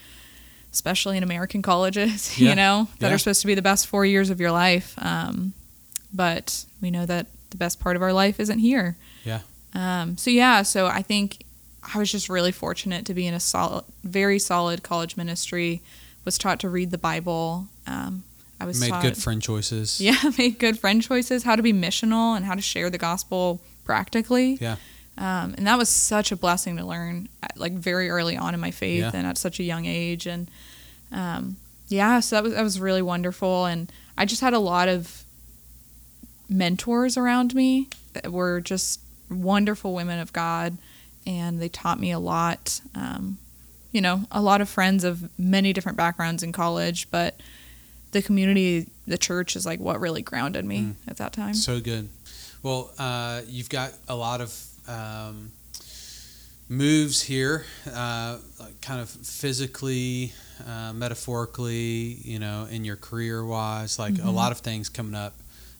especially 0.75 1.17
in 1.17 1.23
American 1.23 1.63
colleges, 1.63 2.39
Yeah. 2.39 2.51
you 2.51 2.57
know, 2.57 2.89
that 2.99 3.09
Yeah. 3.09 3.15
are 3.15 3.19
supposed 3.19 3.41
to 3.41 3.47
be 3.47 3.55
the 3.55 3.63
best 3.63 3.87
four 3.87 4.05
years 4.05 4.29
of 4.29 4.39
your 4.41 4.51
life. 4.53 4.93
Um, 4.99 5.55
but 6.13 6.67
we 6.83 6.91
know 6.91 7.07
that 7.07 7.29
the 7.51 7.57
best 7.57 7.81
part 7.81 7.97
of 7.97 8.03
our 8.03 8.13
life 8.13 8.39
isn't 8.39 8.59
here. 8.59 8.97
Yeah. 9.25 9.41
Um, 9.73 10.17
so 10.19 10.31
yeah, 10.31 10.63
so 10.63 10.87
I 10.87 11.01
think 11.03 11.45
I 11.95 11.99
was 11.99 12.11
just 12.13 12.29
really 12.29 12.53
fortunate 12.53 13.07
to 13.07 13.15
be 13.15 13.27
in 13.27 13.35
a 13.35 13.41
solid, 13.41 13.85
very 14.05 14.39
solid 14.39 14.83
college 14.83 15.17
ministry. 15.17 15.81
Was 16.25 16.39
taught 16.39 16.59
to 16.61 16.69
read 16.71 16.91
the 16.91 16.97
Bible. 16.99 17.67
Um, 17.87 18.25
I 18.59 18.65
was 18.65 18.81
Made 18.81 18.89
taught, 18.91 19.03
good 19.03 19.17
friend 19.19 19.43
choices. 19.43 20.01
yeah, 20.09 20.17
made 20.39 20.59
good 20.59 20.79
friend 20.79 21.03
choices, 21.03 21.43
how 21.43 21.55
to 21.57 21.63
be 21.63 21.73
missional 21.73 22.35
and 22.37 22.47
how 22.47 22.55
to 22.55 22.63
share 22.63 22.89
the 22.89 22.97
gospel 22.99 23.61
practically. 23.85 24.57
Yeah. 24.61 24.77
Um, 25.17 25.55
and 25.57 25.67
that 25.67 25.79
was 25.79 25.89
such 25.89 26.33
a 26.33 26.37
blessing 26.37 26.77
to 26.79 26.85
learn, 26.85 27.29
at, 27.43 27.57
like 27.57 27.73
very 27.73 28.11
early 28.11 28.37
on 28.37 28.53
in 28.55 28.61
my 28.61 28.71
faith 28.73 29.01
Yeah. 29.01 29.11
and 29.15 29.27
at 29.27 29.39
such 29.39 29.61
a 29.61 29.63
young 29.63 29.87
age. 29.87 30.27
And 30.27 30.51
um, 31.13 31.57
yeah, 31.89 32.19
so 32.21 32.37
that 32.37 32.43
was 32.43 32.53
that 32.55 32.63
was 32.63 32.81
really 32.81 33.03
wonderful. 33.03 33.67
And 33.67 33.93
I 34.19 34.25
just 34.25 34.41
had 34.41 34.55
a 34.55 34.59
lot 34.59 34.89
of 34.89 35.25
mentors 36.49 37.17
around 37.17 37.55
me 37.55 37.89
that 38.13 38.33
were 38.33 38.61
just 38.61 39.01
wonderful 39.31 39.95
women 39.95 40.19
of 40.19 40.33
God, 40.33 40.77
and 41.27 41.61
they 41.61 41.69
taught 41.69 41.99
me 42.01 42.11
a 42.11 42.19
lot. 42.19 42.81
Um, 42.95 43.39
you 43.93 44.01
know, 44.01 44.25
a 44.31 44.43
lot 44.43 44.61
of 44.61 44.69
friends 44.69 45.05
of 45.05 45.31
many 45.39 45.73
different 45.73 45.97
backgrounds 45.97 46.43
in 46.43 46.51
college, 46.53 47.09
but 47.11 47.41
the 48.11 48.21
community, 48.23 48.89
the 49.07 49.19
church 49.19 49.55
is 49.57 49.65
like 49.65 49.79
what 49.81 50.01
really 50.01 50.23
grounded 50.23 50.65
me 50.65 50.81
Mm. 50.81 50.95
at 51.07 51.17
that 51.19 51.33
time. 51.33 51.55
So 51.55 51.81
good. 51.81 52.09
Well, 52.63 52.91
uh, 52.99 53.43
you've 53.47 53.69
got 53.69 53.93
a 54.09 54.17
lot 54.17 54.41
of 54.41 54.53
um, 54.89 55.53
moves 56.69 57.23
here, 57.23 57.65
uh, 57.93 58.39
kind 58.81 59.01
of 59.01 59.09
physically, 59.09 60.33
uh, 60.67 60.93
metaphorically, 60.93 62.19
you 62.23 62.39
know, 62.39 62.67
in 62.71 62.85
your 62.85 62.97
career 62.97 63.45
wise, 63.45 63.99
like 63.99 64.15
Mm-hmm. 64.15 64.29
a 64.29 64.31
lot 64.31 64.53
of 64.53 64.59
things 64.59 64.89
coming 64.89 65.15
up 65.15 65.35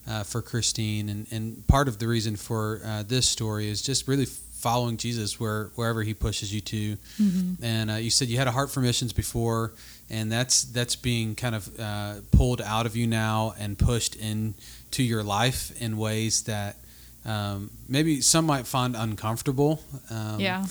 uh, 0.09 0.23
for 0.23 0.43
Christine. 0.43 1.09
And, 1.09 1.27
and 1.31 1.67
part 1.67 1.89
of 1.89 1.99
the 1.99 2.07
reason 2.09 2.37
for 2.37 2.81
uh, 2.85 3.03
this 3.07 3.27
story 3.27 3.69
is 3.69 3.81
just 3.83 4.07
really 4.09 4.27
following 4.27 4.97
Jesus 4.97 5.39
where 5.39 5.71
wherever 5.75 6.03
he 6.03 6.15
pushes 6.15 6.53
you 6.55 6.61
to. 6.63 6.97
Mm-hmm. 7.21 7.65
And 7.65 7.91
uh, 7.91 7.95
you 7.95 8.11
said 8.11 8.29
you 8.29 8.39
had 8.39 8.47
a 8.49 8.51
heart 8.53 8.71
for 8.71 8.81
missions 8.81 9.13
before, 9.13 9.73
and 10.11 10.33
that's 10.33 10.65
that's 10.65 10.97
being 10.97 11.35
kind 11.35 11.55
of 11.55 11.81
uh, 11.81 12.15
pulled 12.31 12.61
out 12.61 12.87
of 12.87 12.97
you 12.97 13.07
now 13.07 13.55
and 13.59 13.79
pushed 13.79 14.17
into 14.17 15.03
your 15.03 15.23
life 15.23 15.73
in 15.81 15.97
ways 15.99 16.43
that 16.45 16.77
um, 17.25 17.71
maybe 17.89 18.21
some 18.21 18.45
might 18.47 18.67
find 18.67 18.95
uncomfortable. 18.97 19.83
Um, 20.11 20.41
yeah. 20.41 20.67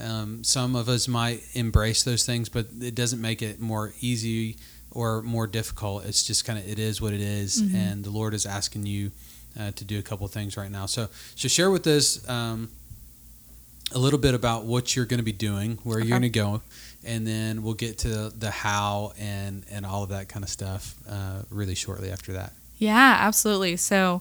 Um, 0.00 0.44
some 0.44 0.76
of 0.76 0.88
us 0.88 1.08
might 1.08 1.42
embrace 1.54 2.02
those 2.02 2.24
things, 2.26 2.48
but 2.48 2.66
it 2.80 2.94
doesn't 2.94 3.20
make 3.20 3.40
it 3.42 3.60
more 3.60 3.92
easy 4.00 4.56
or 4.90 5.22
more 5.22 5.46
difficult. 5.46 6.04
It's 6.04 6.22
just 6.22 6.44
kind 6.44 6.58
of 6.58 6.68
it 6.68 6.78
is 6.78 7.00
what 7.00 7.12
it 7.14 7.20
is, 7.20 7.62
Mhm. 7.62 7.74
and 7.74 8.04
the 8.04 8.10
Lord 8.10 8.34
is 8.34 8.44
asking 8.46 8.86
you 8.86 9.10
uh, 9.58 9.70
to 9.72 9.84
do 9.84 9.98
a 9.98 10.02
couple 10.02 10.28
things 10.28 10.56
right 10.58 10.70
now. 10.70 10.84
So, 10.86 11.08
so 11.34 11.48
share 11.48 11.70
with 11.70 11.86
us 11.86 12.26
um, 12.28 12.68
a 13.92 13.98
little 13.98 14.18
bit 14.18 14.34
about 14.34 14.64
what 14.66 14.94
you're 14.94 15.06
going 15.06 15.18
to 15.18 15.24
be 15.24 15.32
doing, 15.32 15.78
where 15.82 15.98
you're 15.98 16.08
going 16.08 16.22
to 16.22 16.28
go, 16.28 16.60
and 17.04 17.26
then 17.26 17.62
we'll 17.62 17.74
get 17.74 17.98
to 17.98 18.30
the 18.38 18.50
how 18.50 19.12
and 19.18 19.64
and 19.70 19.86
all 19.86 20.02
of 20.02 20.10
that 20.10 20.28
kind 20.28 20.44
of 20.44 20.50
stuff 20.50 20.94
uh, 21.08 21.42
really 21.50 21.74
shortly 21.74 22.10
after 22.10 22.32
that. 22.34 22.52
Yeah, 22.78 23.16
absolutely. 23.20 23.76
So 23.78 24.20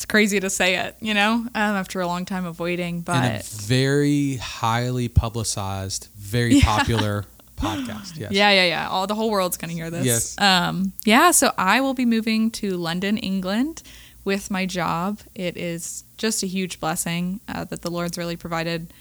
it's 0.00 0.06
crazy 0.06 0.40
to 0.40 0.48
say 0.48 0.76
it, 0.76 0.96
you 1.00 1.12
know, 1.12 1.32
um, 1.34 1.50
after 1.54 2.00
a 2.00 2.06
long 2.06 2.24
time 2.24 2.46
of 2.46 2.58
waiting, 2.58 3.02
but 3.02 3.44
very 3.44 4.36
highly 4.36 5.08
publicized, 5.08 6.08
very 6.16 6.54
Yeah. 6.54 6.64
popular 6.64 7.26
podcast. 7.58 8.16
Yes. 8.16 8.32
yeah, 8.32 8.50
yeah, 8.50 8.64
yeah. 8.64 8.88
All 8.88 9.06
the 9.06 9.14
whole 9.14 9.30
world's 9.30 9.58
going 9.58 9.68
to 9.68 9.74
hear 9.74 9.90
this. 9.90 10.06
Yes. 10.06 10.38
Um, 10.38 10.94
yeah. 11.04 11.32
So 11.32 11.52
I 11.58 11.82
will 11.82 11.92
be 11.92 12.06
moving 12.06 12.50
to 12.52 12.78
London, 12.78 13.18
England, 13.18 13.82
with 14.24 14.50
my 14.50 14.64
job. 14.64 15.18
It 15.34 15.58
is 15.58 16.04
just 16.16 16.42
a 16.42 16.46
huge 16.46 16.80
blessing 16.80 17.40
uh, 17.46 17.64
that 17.64 17.82
the 17.82 17.90
Lord's 17.90 18.16
really 18.16 18.36
provided. 18.38 18.94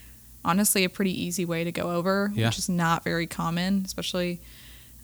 Honestly, 0.44 0.84
a 0.84 0.90
pretty 0.90 1.12
easy 1.24 1.46
way 1.46 1.64
to 1.64 1.72
go 1.72 1.92
over, 1.92 2.30
Yeah. 2.36 2.48
which 2.48 2.58
is 2.58 2.68
not 2.68 3.06
very 3.06 3.26
common, 3.28 3.84
especially, 3.86 4.42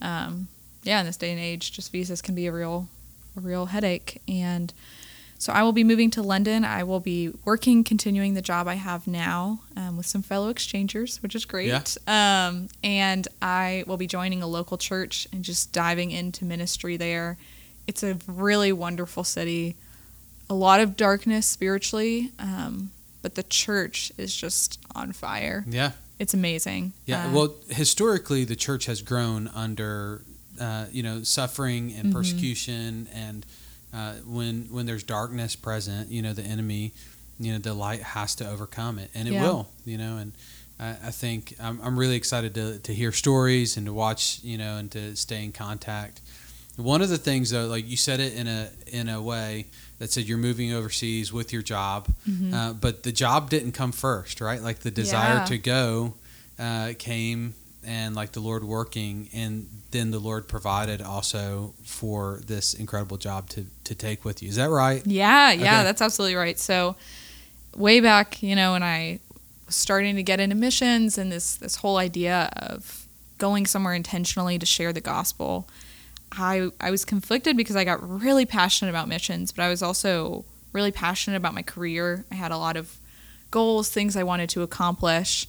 um, 0.02 0.48
yeah, 0.82 1.00
in 1.00 1.06
this 1.06 1.16
day 1.16 1.30
and 1.30 1.40
age. 1.40 1.72
Just 1.72 1.90
visas 1.90 2.20
can 2.20 2.34
be 2.34 2.46
a 2.46 2.52
real, 2.52 2.86
a 3.34 3.40
real 3.40 3.64
headache, 3.66 4.20
and 4.28 4.74
so 5.38 5.52
I 5.52 5.62
will 5.62 5.72
be 5.72 5.84
moving 5.84 6.10
to 6.12 6.22
London. 6.22 6.64
I 6.64 6.82
will 6.82 7.00
be 7.00 7.30
working, 7.44 7.84
continuing 7.84 8.34
the 8.34 8.42
job 8.42 8.66
I 8.68 8.74
have 8.74 9.06
now 9.06 9.60
um, 9.76 9.96
with 9.96 10.06
some 10.06 10.22
fellow 10.22 10.48
exchangers, 10.48 11.22
which 11.22 11.34
is 11.34 11.44
great. 11.44 11.68
Yeah. 11.68 12.46
Um, 12.48 12.68
and 12.82 13.28
I 13.42 13.84
will 13.86 13.96
be 13.96 14.06
joining 14.06 14.42
a 14.42 14.46
local 14.46 14.78
church 14.78 15.26
and 15.32 15.44
just 15.44 15.72
diving 15.72 16.10
into 16.10 16.44
ministry 16.44 16.96
there. 16.96 17.36
It's 17.86 18.02
a 18.02 18.18
really 18.26 18.72
wonderful 18.72 19.24
city, 19.24 19.76
a 20.50 20.54
lot 20.54 20.80
of 20.80 20.96
darkness 20.96 21.46
spiritually, 21.46 22.32
um, 22.38 22.90
but 23.22 23.34
the 23.34 23.42
church 23.42 24.12
is 24.16 24.34
just 24.34 24.78
on 24.94 25.12
fire. 25.12 25.64
Yeah. 25.68 25.92
It's 26.18 26.32
amazing. 26.34 26.92
Yeah. 27.04 27.26
Uh, 27.26 27.32
well, 27.32 27.54
historically, 27.68 28.44
the 28.44 28.56
church 28.56 28.86
has 28.86 29.02
grown 29.02 29.48
under, 29.48 30.22
uh, 30.58 30.86
you 30.90 31.02
know, 31.02 31.22
suffering 31.22 31.92
and 31.92 32.08
Mhm. 32.08 32.12
persecution, 32.12 33.08
and 33.12 33.44
uh, 33.96 34.12
when 34.26 34.66
when 34.70 34.84
there's 34.86 35.02
darkness 35.02 35.56
present, 35.56 36.10
you 36.10 36.20
know, 36.22 36.32
the 36.34 36.42
enemy, 36.54 36.92
you 37.40 37.52
know, 37.52 37.58
the 37.58 37.74
light 37.74 38.02
has 38.02 38.34
to 38.36 38.44
overcome 38.48 38.98
it, 38.98 39.10
and 39.14 39.26
it 39.28 39.32
Yeah. 39.34 39.42
will, 39.42 39.68
you 39.84 39.98
know, 39.98 40.18
and. 40.18 40.32
I 40.78 40.90
I 41.08 41.10
think 41.10 41.54
I'm, 41.58 41.80
I'm 41.82 41.98
really 41.98 42.16
excited 42.16 42.54
to, 42.56 42.78
to 42.80 42.92
hear 42.92 43.10
stories 43.10 43.78
and 43.78 43.86
to 43.86 43.94
watch, 43.94 44.40
you 44.42 44.58
know, 44.58 44.76
and 44.76 44.90
to 44.90 45.16
stay 45.16 45.42
in 45.42 45.52
contact. 45.52 46.20
One 46.76 47.00
of 47.00 47.08
the 47.08 47.16
things, 47.16 47.48
though, 47.48 47.66
like 47.66 47.88
you 47.88 47.96
said 47.96 48.20
it 48.20 48.34
in 48.34 48.46
a 48.46 48.68
in 48.92 49.08
a 49.08 49.22
way 49.22 49.68
that 49.98 50.10
said 50.12 50.24
you're 50.28 50.36
moving 50.50 50.74
overseas 50.74 51.32
with 51.32 51.50
your 51.50 51.62
job, 51.62 52.08
mhm. 52.28 52.52
uh, 52.52 52.72
but 52.74 53.04
the 53.04 53.12
job 53.12 53.48
didn't 53.48 53.72
come 53.72 53.90
first, 53.92 54.42
right? 54.42 54.60
Like 54.62 54.80
the 54.80 54.90
desire 54.90 55.36
Yeah. 55.38 55.44
to 55.46 55.56
go 55.58 56.14
uh, 56.58 56.92
came, 56.98 57.54
and 57.86 58.14
like 58.16 58.32
the 58.32 58.40
Lord 58.40 58.64
working, 58.64 59.28
and 59.32 59.68
then 59.92 60.10
the 60.10 60.18
Lord 60.18 60.48
provided 60.48 61.00
also 61.00 61.74
for 61.84 62.40
this 62.46 62.74
incredible 62.74 63.16
job 63.16 63.48
to 63.50 63.66
to 63.84 63.94
take 63.94 64.24
with 64.24 64.42
you. 64.42 64.48
Is 64.48 64.56
that 64.56 64.70
right? 64.70 65.02
Yeah, 65.06 65.52
yeah, 65.52 65.76
Okay. 65.76 65.84
that's 65.84 66.02
absolutely 66.02 66.34
right. 66.34 66.58
So, 66.58 66.96
way 67.76 68.00
back, 68.00 68.42
you 68.42 68.56
know, 68.56 68.72
when 68.72 68.82
I 68.82 69.20
was 69.66 69.76
starting 69.76 70.16
to 70.16 70.22
get 70.22 70.40
into 70.40 70.56
missions 70.56 71.16
and 71.18 71.30
this 71.32 71.54
this 71.56 71.76
whole 71.76 71.96
idea 71.98 72.50
of 72.56 73.06
going 73.38 73.66
somewhere 73.66 73.94
intentionally 73.94 74.58
to 74.58 74.66
share 74.66 74.92
the 74.92 75.00
gospel, 75.00 75.68
I 76.32 76.70
I 76.80 76.90
was 76.90 77.04
conflicted 77.04 77.56
because 77.56 77.76
I 77.76 77.84
got 77.84 78.00
really 78.02 78.46
passionate 78.46 78.90
about 78.90 79.08
missions, 79.08 79.52
but 79.52 79.62
I 79.62 79.68
was 79.68 79.82
also 79.82 80.44
really 80.72 80.92
passionate 80.92 81.36
about 81.36 81.54
my 81.54 81.62
career. 81.62 82.24
I 82.30 82.34
had 82.34 82.50
a 82.52 82.58
lot 82.58 82.76
of 82.76 82.96
goals, 83.50 83.88
things 83.90 84.16
I 84.16 84.24
wanted 84.24 84.48
to 84.50 84.62
accomplish, 84.62 85.46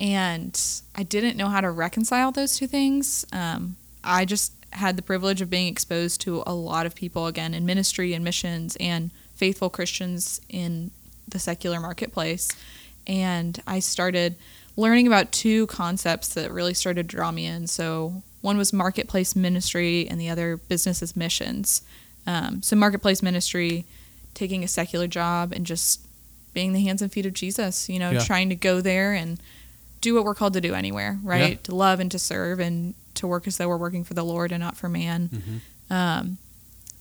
and 0.00 0.58
I 0.96 1.02
didn't 1.02 1.36
know 1.36 1.48
how 1.48 1.60
to 1.60 1.70
reconcile 1.70 2.32
those 2.32 2.56
two 2.56 2.66
things. 2.66 3.24
Um, 3.32 3.76
I 4.02 4.24
just 4.24 4.52
had 4.72 4.96
the 4.96 5.02
privilege 5.02 5.40
of 5.42 5.50
being 5.50 5.68
exposed 5.68 6.20
to 6.22 6.42
a 6.46 6.54
lot 6.54 6.86
of 6.86 6.94
people 6.94 7.26
again 7.26 7.52
in 7.54 7.66
ministry 7.66 8.14
and 8.14 8.24
missions 8.24 8.76
and 8.80 9.10
faithful 9.34 9.68
Christians 9.68 10.40
in 10.48 10.90
the 11.28 11.38
secular 11.38 11.78
marketplace. 11.80 12.48
And 13.06 13.60
I 13.66 13.80
started 13.80 14.36
learning 14.76 15.06
about 15.06 15.32
two 15.32 15.66
concepts 15.66 16.28
that 16.34 16.50
really 16.50 16.74
started 16.74 17.08
to 17.08 17.16
draw 17.16 17.30
me 17.30 17.44
in. 17.46 17.66
So, 17.66 18.22
one 18.40 18.56
was 18.56 18.72
marketplace 18.72 19.36
ministry, 19.36 20.08
and 20.08 20.18
the 20.18 20.30
other 20.30 20.56
business 20.56 21.02
as 21.02 21.14
missions. 21.14 21.82
Um, 22.26 22.62
so, 22.62 22.74
marketplace 22.74 23.22
ministry, 23.22 23.84
taking 24.32 24.64
a 24.64 24.68
secular 24.68 25.06
job 25.06 25.52
and 25.52 25.66
just 25.66 26.00
being 26.54 26.72
the 26.72 26.80
hands 26.80 27.02
and 27.02 27.12
feet 27.12 27.26
of 27.26 27.34
Jesus, 27.34 27.88
you 27.90 27.98
know, 27.98 28.10
Yeah. 28.12 28.20
trying 28.24 28.48
to 28.48 28.54
go 28.56 28.80
there 28.80 29.12
and 29.12 29.38
do 30.00 30.14
what 30.14 30.24
we're 30.24 30.34
called 30.34 30.54
to 30.54 30.60
do 30.60 30.74
anywhere, 30.74 31.18
right? 31.22 31.52
Yeah. 31.52 31.58
To 31.64 31.74
love 31.74 32.00
and 32.00 32.10
to 32.10 32.18
serve 32.18 32.60
and 32.60 32.94
to 33.14 33.26
work 33.26 33.46
as 33.46 33.56
though 33.56 33.68
we're 33.68 33.76
working 33.76 34.04
for 34.04 34.14
the 34.14 34.24
Lord 34.24 34.52
and 34.52 34.62
not 34.62 34.76
for 34.76 34.88
man. 34.88 35.28
Mm-hmm. 35.28 35.92
Um, 35.92 36.38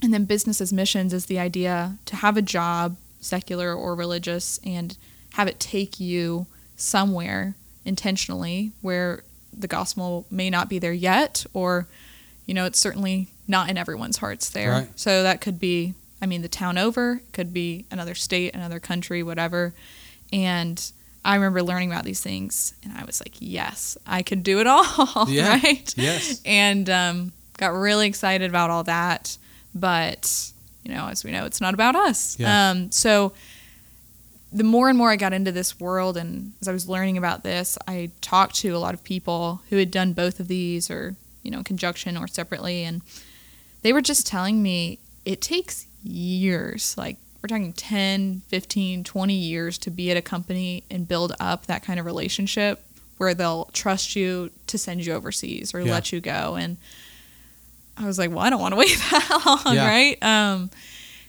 and 0.01 0.13
then 0.13 0.25
business 0.25 0.61
as 0.61 0.73
missions 0.73 1.13
is 1.13 1.27
the 1.27 1.39
idea 1.39 1.97
to 2.05 2.15
have 2.17 2.37
a 2.37 2.41
job, 2.41 2.97
secular 3.21 3.73
or 3.73 3.95
religious, 3.95 4.59
and 4.65 4.97
have 5.33 5.47
it 5.47 5.59
take 5.59 5.99
you 5.99 6.47
somewhere 6.75 7.55
intentionally 7.85 8.71
where 8.81 9.23
the 9.51 9.67
gospel 9.67 10.25
may 10.29 10.49
not 10.49 10.69
be 10.69 10.79
there 10.79 10.93
yet, 10.93 11.45
or, 11.53 11.87
you 12.45 12.53
know, 12.53 12.65
it's 12.65 12.79
certainly 12.79 13.27
not 13.47 13.69
in 13.69 13.77
everyone's 13.77 14.17
hearts 14.17 14.49
there. 14.49 14.71
Right. 14.71 14.99
So 14.99 15.23
that 15.23 15.41
could 15.41 15.59
be, 15.59 15.93
I 16.21 16.25
mean, 16.25 16.41
the 16.41 16.47
town 16.47 16.77
over, 16.77 17.13
it 17.13 17.33
could 17.33 17.53
be 17.53 17.85
another 17.91 18.15
state, 18.15 18.53
another 18.53 18.79
country, 18.79 19.23
whatever. 19.23 19.73
And 20.31 20.91
I 21.25 21.35
remember 21.35 21.61
learning 21.61 21.91
about 21.91 22.05
these 22.05 22.21
things, 22.21 22.73
and 22.83 22.93
I 22.97 23.03
was 23.03 23.19
like, 23.21 23.35
yes, 23.39 23.97
I 24.07 24.21
could 24.23 24.41
do 24.43 24.59
it 24.59 24.67
all, 24.67 24.85
Yeah. 25.27 25.49
right? 25.49 25.93
Yes. 25.97 26.41
and 26.45 26.89
um, 26.89 27.31
got 27.57 27.73
really 27.73 28.07
excited 28.07 28.49
about 28.49 28.69
all 28.69 28.83
that. 28.85 29.37
But 29.75 30.51
you 30.83 30.93
know, 30.95 31.07
as 31.07 31.23
we 31.23 31.31
know, 31.31 31.45
it's 31.45 31.61
not 31.61 31.73
about 31.73 31.95
us. 31.95 32.39
Yeah. 32.39 32.71
Um, 32.71 32.91
so 32.91 33.33
the 34.51 34.63
more 34.63 34.89
and 34.89 34.97
more 34.97 35.11
I 35.11 35.15
got 35.17 35.33
into 35.33 35.51
this 35.51 35.79
world, 35.79 36.17
and 36.17 36.53
as 36.61 36.67
I 36.67 36.71
was 36.71 36.87
learning 36.89 37.17
about 37.17 37.43
this, 37.43 37.77
I 37.87 38.09
talked 38.21 38.55
to 38.57 38.69
a 38.69 38.79
lot 38.79 38.93
of 38.95 39.03
people 39.03 39.61
who 39.69 39.75
had 39.77 39.91
done 39.91 40.13
both 40.13 40.39
of 40.39 40.47
these, 40.47 40.89
or 40.89 41.15
you 41.43 41.51
know, 41.51 41.59
in 41.59 41.63
conjunction 41.65 42.17
or 42.17 42.27
separately, 42.27 42.83
and 42.83 43.01
they 43.81 43.93
were 43.93 44.01
just 44.01 44.25
telling 44.25 44.63
me 44.63 44.99
it 45.25 45.41
takes 45.41 45.85
years, 46.03 46.95
like 46.97 47.17
we're 47.41 47.47
talking 47.47 47.73
10, 47.73 48.41
15, 48.47 49.03
20 49.03 49.33
years 49.33 49.77
to 49.79 49.89
be 49.89 50.11
at 50.11 50.17
a 50.17 50.21
company 50.21 50.83
and 50.91 51.07
build 51.07 51.33
up 51.39 51.67
that 51.67 51.83
kind 51.83 51.99
of 51.99 52.05
relationship 52.05 52.83
where 53.17 53.33
they'll 53.33 53.65
trust 53.73 54.15
you 54.15 54.49
to 54.67 54.77
send 54.77 55.05
you 55.05 55.13
overseas 55.13 55.73
or 55.73 55.81
Yeah. 55.81 55.91
let 55.93 56.11
you 56.11 56.19
go. 56.21 56.55
And 56.55 56.77
I 57.97 58.05
was 58.05 58.17
like, 58.17 58.29
well, 58.29 58.39
I 58.39 58.49
don't 58.49 58.61
want 58.61 58.73
to 58.73 58.77
wait 58.79 58.97
that 59.11 59.41
long, 59.65 59.75
Yeah. 59.75 59.87
right? 59.87 60.23
Um, 60.23 60.69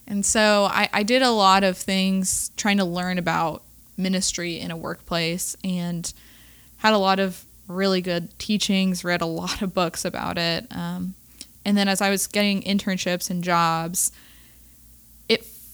and 0.06 0.24
so 0.26 0.64
I, 0.70 0.88
I 0.92 1.02
did 1.04 1.22
a 1.22 1.30
lot 1.30 1.62
of 1.64 1.76
things 1.78 2.50
trying 2.56 2.78
to 2.78 2.84
learn 2.84 3.18
about 3.18 3.62
ministry 3.96 4.58
in 4.58 4.70
a 4.70 4.76
workplace 4.76 5.56
and 5.62 6.12
had 6.78 6.92
a 6.92 6.98
lot 6.98 7.20
of 7.20 7.44
really 7.68 8.00
good 8.00 8.36
teachings, 8.38 9.04
read 9.04 9.20
a 9.20 9.26
lot 9.42 9.62
of 9.62 9.72
books 9.74 10.04
about 10.04 10.38
it. 10.38 10.66
Um, 10.70 11.14
and 11.64 11.76
then 11.76 11.86
as 11.88 12.00
I 12.00 12.10
was 12.10 12.26
getting 12.26 12.62
internships 12.62 13.30
and 13.30 13.44
jobs, 13.44 14.10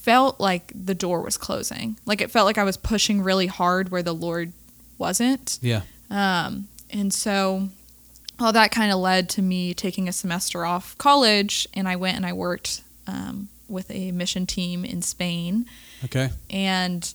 felt 0.07 0.39
like 0.39 0.71
the 0.73 0.95
door 0.95 1.21
was 1.21 1.37
closing. 1.37 1.97
Like 2.07 2.21
it 2.21 2.31
felt 2.31 2.47
like 2.47 2.59
I 2.59 2.63
was 2.63 2.77
pushing 2.77 3.23
really 3.23 3.49
hard 3.49 3.89
where 3.89 4.05
the 4.05 4.15
Lord 4.15 4.53
wasn't. 4.99 5.59
Yeah. 5.61 5.81
Um, 6.09 6.69
and 6.91 7.13
so 7.13 7.71
all 8.39 8.53
that 8.53 8.71
kind 8.71 8.93
of 8.93 9.01
led 9.01 9.29
to 9.31 9.43
me 9.43 9.75
taking 9.75 10.09
a 10.09 10.13
semester 10.13 10.65
off 10.65 10.97
college, 10.97 11.67
and 11.75 11.89
I 11.89 11.97
went 11.97 12.17
and 12.17 12.25
I 12.25 12.33
worked 12.35 12.83
um, 13.09 13.49
with 13.69 13.91
a 13.91 14.13
mission 14.13 14.47
team 14.47 14.85
in 14.85 15.03
Spain. 15.03 15.67
Okay. 16.05 16.31
and 16.51 17.13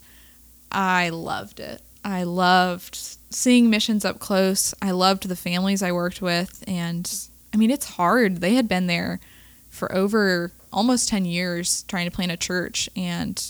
I 0.69 1.09
loved 1.09 1.61
it. 1.61 1.81
I 2.03 2.23
loved 2.23 2.95
seeing 3.29 3.69
missions 3.69 4.03
up 4.03 4.19
close. 4.19 4.73
I 4.81 4.91
loved 4.91 5.29
the 5.29 5.35
families 5.37 5.81
I 5.81 5.93
worked 5.93 6.21
with. 6.21 6.61
And 6.67 7.09
I 7.53 7.57
mean, 7.57 7.71
it's 7.71 7.85
hard. 7.85 8.41
They 8.41 8.55
had 8.55 8.67
been 8.67 8.87
there 8.87 9.21
for 9.69 9.93
over 9.95 10.51
almost 10.71 11.09
10 11.09 11.25
years 11.25 11.83
trying 11.83 12.09
to 12.09 12.15
plant 12.15 12.31
a 12.31 12.37
church. 12.37 12.89
And 12.95 13.43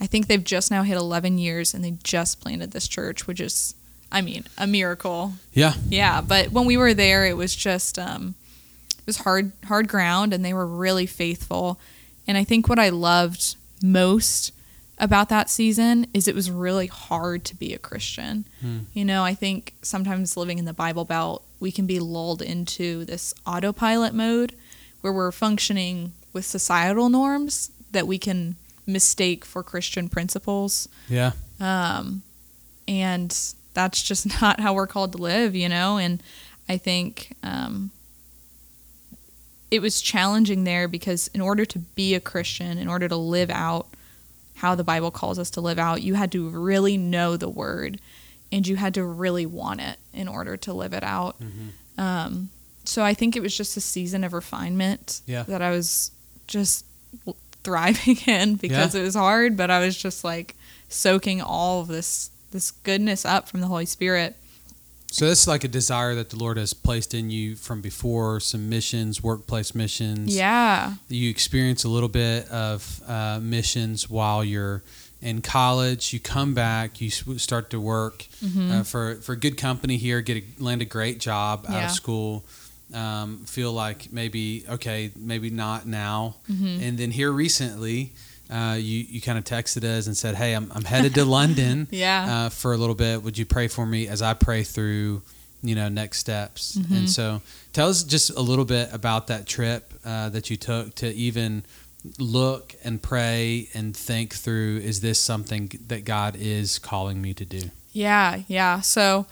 I 0.00 0.06
think 0.06 0.26
they've 0.26 0.42
just 0.42 0.70
now 0.70 0.82
hit 0.82 0.96
11 0.96 1.38
years 1.38 1.74
and 1.74 1.84
they 1.84 1.94
just 2.02 2.40
planted 2.40 2.72
this 2.72 2.88
church, 2.88 3.26
which 3.26 3.40
is, 3.40 3.74
I 4.10 4.20
mean, 4.20 4.44
a 4.58 4.66
miracle. 4.66 5.34
Yeah. 5.52 5.74
Yeah. 5.88 6.20
But 6.20 6.50
when 6.50 6.66
we 6.66 6.76
were 6.76 6.94
there, 6.94 7.26
it 7.26 7.36
was 7.36 7.54
just, 7.54 7.98
um, 7.98 8.34
it 8.98 9.06
was 9.06 9.18
hard, 9.18 9.52
hard 9.66 9.88
ground 9.88 10.32
and 10.32 10.44
they 10.44 10.54
were 10.54 10.66
really 10.66 11.06
faithful. 11.06 11.78
And 12.26 12.36
I 12.36 12.44
think 12.44 12.68
what 12.68 12.78
I 12.78 12.88
loved 12.88 13.56
most 13.82 14.52
about 14.98 15.28
that 15.28 15.50
season 15.50 16.06
is 16.14 16.28
it 16.28 16.34
was 16.34 16.50
really 16.50 16.86
hard 16.86 17.44
to 17.44 17.56
be 17.56 17.74
a 17.74 17.78
Christian. 17.78 18.44
Hmm. 18.60 18.78
You 18.92 19.04
know, 19.04 19.24
I 19.24 19.34
think 19.34 19.74
sometimes 19.82 20.36
living 20.36 20.58
in 20.58 20.64
the 20.64 20.72
Bible 20.72 21.04
Belt, 21.04 21.44
we 21.60 21.72
can 21.72 21.86
be 21.86 21.98
lulled 21.98 22.42
into 22.42 23.04
this 23.04 23.34
autopilot 23.46 24.14
mode 24.14 24.54
where 25.00 25.12
we're 25.12 25.32
functioning 25.32 26.12
with 26.34 26.44
societal 26.44 27.08
norms 27.08 27.70
that 27.92 28.06
we 28.06 28.18
can 28.18 28.56
mistake 28.86 29.44
for 29.44 29.62
Christian 29.62 30.08
principles. 30.10 30.88
Yeah. 31.08 31.32
Um, 31.60 32.22
and 32.86 33.34
that's 33.72 34.02
just 34.02 34.26
not 34.42 34.60
how 34.60 34.74
we're 34.74 34.86
called 34.86 35.12
to 35.12 35.18
live, 35.18 35.54
you 35.56 35.68
know? 35.68 35.96
And 35.96 36.22
I 36.68 36.76
think 36.76 37.34
um, 37.42 37.90
it 39.70 39.80
was 39.80 40.00
challenging 40.00 40.64
there 40.64 40.86
because 40.88 41.28
in 41.28 41.40
order 41.40 41.64
to 41.64 41.78
be 41.78 42.14
a 42.14 42.20
Christian, 42.20 42.78
in 42.78 42.88
order 42.88 43.08
to 43.08 43.16
live 43.16 43.50
out 43.50 43.88
how 44.56 44.74
the 44.74 44.84
Bible 44.84 45.10
calls 45.10 45.38
us 45.38 45.50
to 45.50 45.60
live 45.60 45.78
out, 45.78 46.02
you 46.02 46.14
had 46.14 46.30
to 46.32 46.48
really 46.48 46.96
know 46.96 47.36
the 47.36 47.48
word 47.48 48.00
and 48.52 48.66
you 48.66 48.76
had 48.76 48.94
to 48.94 49.04
really 49.04 49.46
want 49.46 49.80
it 49.80 49.98
in 50.12 50.28
order 50.28 50.56
to 50.56 50.72
live 50.72 50.92
it 50.92 51.02
out. 51.02 51.40
Mm-hmm. 51.40 52.00
Um, 52.00 52.50
so 52.84 53.02
I 53.02 53.14
think 53.14 53.34
it 53.34 53.40
was 53.42 53.56
just 53.56 53.76
a 53.76 53.80
season 53.80 54.22
of 54.24 54.32
refinement 54.32 55.22
Yeah. 55.26 55.42
that 55.44 55.60
I 55.62 55.70
was 55.70 56.10
just 56.46 56.84
thriving 57.62 58.16
in 58.26 58.56
because 58.56 58.94
Yeah. 58.94 59.00
it 59.00 59.04
was 59.04 59.14
hard, 59.14 59.56
but 59.56 59.70
I 59.70 59.80
was 59.84 59.96
just 59.96 60.24
like 60.24 60.56
soaking 60.88 61.40
all 61.42 61.80
of 61.80 61.88
this 61.88 62.30
this 62.52 62.70
goodness 62.70 63.24
up 63.24 63.48
from 63.48 63.60
the 63.60 63.66
Holy 63.66 63.86
Spirit. 63.86 64.36
So 65.10 65.26
this 65.28 65.42
is 65.42 65.48
like 65.48 65.62
a 65.64 65.68
desire 65.68 66.14
that 66.16 66.30
the 66.30 66.36
Lord 66.36 66.56
has 66.56 66.72
placed 66.74 67.14
in 67.14 67.30
you 67.30 67.54
from 67.56 67.80
before, 67.80 68.40
some 68.40 68.68
missions, 68.68 69.22
workplace 69.22 69.74
missions. 69.74 70.34
Yeah. 70.36 70.94
You 71.08 71.30
experience 71.30 71.84
a 71.84 71.88
little 71.88 72.08
bit 72.08 72.48
of 72.48 73.00
uh, 73.06 73.38
missions 73.40 74.10
while 74.10 74.44
you're 74.44 74.82
in 75.22 75.40
college. 75.40 76.12
You 76.12 76.18
come 76.20 76.52
back, 76.54 77.00
you 77.00 77.10
start 77.10 77.70
to 77.70 77.80
work 77.80 78.26
uh, 78.44 78.82
for 78.82 79.16
for 79.16 79.34
good 79.36 79.56
company 79.56 79.96
here, 79.96 80.20
get 80.20 80.36
a, 80.44 80.62
land 80.62 80.82
a 80.82 80.84
great 80.84 81.18
job 81.20 81.64
out 81.68 81.72
Yeah. 81.74 81.84
of 81.86 81.90
school. 81.92 82.44
Um, 82.94 83.38
feel 83.44 83.72
like 83.72 84.12
maybe 84.12 84.64
okay, 84.68 85.10
maybe 85.16 85.50
not 85.50 85.86
now. 85.86 86.36
And 86.48 86.96
then 86.96 87.10
here 87.10 87.32
recently, 87.32 88.12
uh, 88.50 88.76
you 88.78 89.04
you 89.08 89.20
kind 89.20 89.38
of 89.38 89.44
texted 89.44 89.84
us 89.84 90.06
and 90.06 90.16
said, 90.16 90.34
"Hey, 90.36 90.52
I'm 90.54 90.70
I'm 90.74 90.84
headed 90.84 91.14
to 91.14 91.24
London." 91.38 91.88
Yeah. 91.90 92.46
uh, 92.46 92.48
for 92.50 92.72
a 92.72 92.76
little 92.76 92.94
bit. 92.94 93.22
Would 93.22 93.36
you 93.38 93.46
pray 93.46 93.68
for 93.68 93.84
me 93.86 94.06
as 94.06 94.22
I 94.22 94.34
pray 94.34 94.62
through, 94.62 95.22
you 95.62 95.74
know, 95.74 95.88
next 95.88 96.18
steps? 96.18 96.76
Mm-hmm. 96.76 96.94
And 96.94 97.10
so, 97.10 97.40
tell 97.72 97.88
us 97.88 98.04
just 98.04 98.30
a 98.30 98.40
little 98.40 98.64
bit 98.66 98.92
about 98.92 99.26
that 99.28 99.46
trip 99.46 99.92
uh, 100.04 100.28
that 100.28 100.50
you 100.50 100.56
took 100.56 100.94
to 100.96 101.12
even 101.14 101.64
look 102.18 102.74
and 102.84 103.00
pray 103.02 103.68
and 103.74 103.96
think 103.96 104.34
through: 104.34 104.78
Is 104.78 105.00
this 105.00 105.18
something 105.18 105.70
that 105.88 106.04
God 106.04 106.36
is 106.38 106.78
calling 106.78 107.20
me 107.22 107.34
to 107.34 107.44
do? 107.44 107.70
Yeah, 107.92 108.42
yeah. 108.46 108.80
So, 108.80 109.26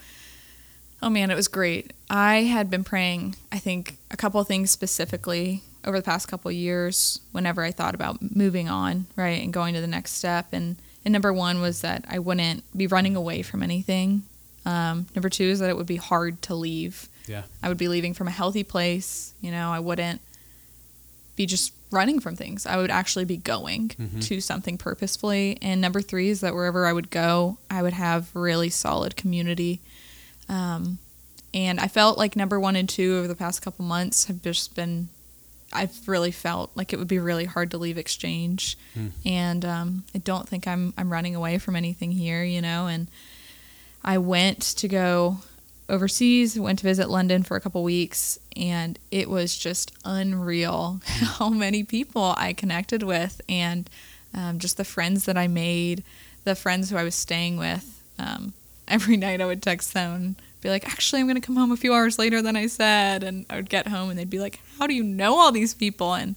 oh 1.02 1.10
man, 1.10 1.30
it 1.30 1.34
was 1.34 1.48
great. 1.48 1.92
I 2.08 2.42
had 2.44 2.70
been 2.70 2.84
praying, 2.84 3.34
I 3.50 3.58
think, 3.58 3.98
a 4.10 4.16
couple 4.16 4.40
of 4.40 4.46
things 4.46 4.70
specifically 4.70 5.62
over 5.84 5.98
the 5.98 6.04
past 6.04 6.28
couple 6.28 6.48
of 6.48 6.54
years 6.54 7.20
whenever 7.32 7.62
I 7.62 7.72
thought 7.72 7.94
about 7.94 8.18
moving 8.34 8.68
on, 8.68 9.06
right, 9.16 9.42
and 9.42 9.52
going 9.52 9.74
to 9.74 9.80
the 9.80 9.86
next 9.86 10.12
step. 10.12 10.48
And, 10.52 10.76
and 11.04 11.12
number 11.12 11.32
one 11.32 11.60
was 11.60 11.80
that 11.80 12.04
I 12.08 12.20
wouldn't 12.20 12.62
be 12.76 12.86
running 12.86 13.16
away 13.16 13.42
from 13.42 13.62
anything. 13.62 14.22
Um, 14.64 15.06
number 15.14 15.28
two 15.28 15.44
is 15.44 15.58
that 15.58 15.70
it 15.70 15.76
would 15.76 15.86
be 15.86 15.96
hard 15.96 16.40
to 16.42 16.54
leave. 16.54 17.08
Yeah. 17.26 17.42
I 17.62 17.68
would 17.68 17.78
be 17.78 17.88
leaving 17.88 18.14
from 18.14 18.28
a 18.28 18.32
healthy 18.32 18.62
place. 18.62 19.34
You 19.40 19.50
know, 19.50 19.70
I 19.70 19.80
wouldn't 19.80 20.20
be 21.34 21.46
just 21.46 21.72
running 21.90 22.20
from 22.20 22.36
things. 22.36 22.64
I 22.64 22.76
would 22.76 22.90
actually 22.90 23.24
be 23.24 23.36
going 23.36 23.90
to 24.20 24.40
something 24.40 24.78
purposefully. 24.78 25.58
And 25.60 25.80
number 25.80 26.00
three 26.00 26.28
is 26.28 26.40
that 26.40 26.54
wherever 26.54 26.86
I 26.86 26.92
would 26.92 27.10
go, 27.10 27.58
I 27.70 27.82
would 27.82 27.92
have 27.92 28.34
really 28.34 28.70
solid 28.70 29.16
community. 29.16 29.80
Um, 30.52 30.98
and 31.54 31.80
I 31.80 31.88
felt 31.88 32.18
like 32.18 32.36
number 32.36 32.60
one 32.60 32.76
and 32.76 32.88
two 32.88 33.16
over 33.18 33.28
the 33.28 33.34
past 33.34 33.62
couple 33.62 33.84
months 33.84 34.26
have 34.26 34.42
just 34.42 34.74
been, 34.74 35.08
I've 35.72 36.06
really 36.06 36.30
felt 36.30 36.70
like 36.74 36.92
it 36.92 36.98
would 36.98 37.08
be 37.08 37.18
really 37.18 37.44
hard 37.46 37.70
to 37.72 37.78
leave 37.78 37.98
exchange. 37.98 38.76
And 39.24 39.64
um, 39.64 40.04
I 40.14 40.18
don't 40.18 40.48
think 40.48 40.66
I'm, 40.66 40.92
I'm 40.96 41.10
running 41.12 41.34
away 41.34 41.58
from 41.58 41.76
anything 41.76 42.12
here, 42.12 42.42
you 42.44 42.60
know. 42.60 42.86
And 42.86 43.08
I 44.04 44.18
went 44.18 44.60
to 44.78 44.88
go 44.88 45.38
overseas, 45.88 46.58
went 46.58 46.78
to 46.80 46.84
visit 46.84 47.08
London 47.10 47.42
for 47.42 47.56
a 47.56 47.60
couple 47.60 47.82
weeks, 47.82 48.38
and 48.56 48.98
it 49.10 49.28
was 49.28 49.56
just 49.56 49.92
unreal 50.04 51.00
how 51.04 51.48
many 51.48 51.84
people 51.84 52.34
I 52.36 52.52
connected 52.54 53.02
with 53.02 53.40
and 53.48 53.88
um, 54.34 54.58
just 54.58 54.76
the 54.78 54.84
friends 54.84 55.26
that 55.26 55.36
I 55.36 55.48
made, 55.48 56.02
the 56.44 56.54
friends 56.54 56.90
who 56.90 56.96
I 56.96 57.04
was 57.04 57.14
staying 57.14 57.58
with. 57.58 58.02
Um, 58.18 58.54
every 58.88 59.16
night 59.26 59.40
I 59.40 59.46
would 59.46 59.62
text 59.62 59.94
them 59.94 60.14
and 60.14 60.36
be 60.60 60.68
like, 60.68 60.86
actually, 60.88 61.20
I'm 61.20 61.26
going 61.26 61.40
to 61.40 61.46
come 61.46 61.56
home 61.56 61.72
a 61.72 61.76
few 61.76 61.92
hours 61.92 62.18
later 62.18 62.40
than 62.42 62.56
I 62.56 62.66
said. 62.66 63.22
And 63.24 63.46
I 63.50 63.56
would 63.56 63.68
get 63.70 63.88
home 63.88 64.10
and 64.10 64.18
they'd 64.18 64.30
be 64.30 64.38
like, 64.38 64.60
how 64.78 64.86
do 64.86 64.94
you 64.94 65.02
know 65.02 65.38
all 65.38 65.50
these 65.52 65.74
people? 65.74 66.14
And 66.14 66.36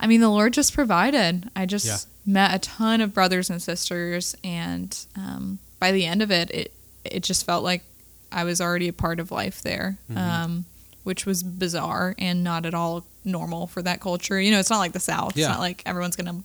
I 0.00 0.06
mean, 0.06 0.20
the 0.20 0.28
Lord 0.28 0.52
just 0.52 0.74
provided. 0.74 1.50
I 1.56 1.64
just 1.66 1.86
Yeah. 1.86 1.96
met 2.26 2.54
a 2.54 2.58
ton 2.58 3.00
of 3.00 3.12
brothers 3.14 3.48
and 3.50 3.60
sisters, 3.60 4.36
and 4.44 4.96
um, 5.16 5.58
by 5.80 5.90
the 5.92 6.04
end 6.06 6.22
of 6.22 6.30
it, 6.30 6.50
it 6.50 6.72
it 7.04 7.22
just 7.22 7.46
felt 7.46 7.64
like 7.64 7.82
I 8.30 8.44
was 8.44 8.60
already 8.60 8.86
a 8.88 8.92
part 8.92 9.18
of 9.18 9.30
life 9.32 9.62
there, 9.62 9.96
Mm-hmm. 10.10 10.18
um, 10.18 10.64
which 11.04 11.24
was 11.26 11.42
bizarre 11.42 12.14
and 12.18 12.44
not 12.44 12.66
at 12.66 12.74
all 12.74 13.06
normal 13.24 13.66
for 13.66 13.80
that 13.82 14.00
culture. 14.00 14.38
You 14.40 14.50
know, 14.52 14.60
it's 14.60 14.68
not 14.70 14.78
like 14.78 14.92
the 14.92 15.00
South. 15.00 15.36
Yeah. 15.36 15.46
It's 15.46 15.50
not 15.54 15.60
like 15.60 15.82
everyone's 15.86 16.16
gonna 16.16 16.42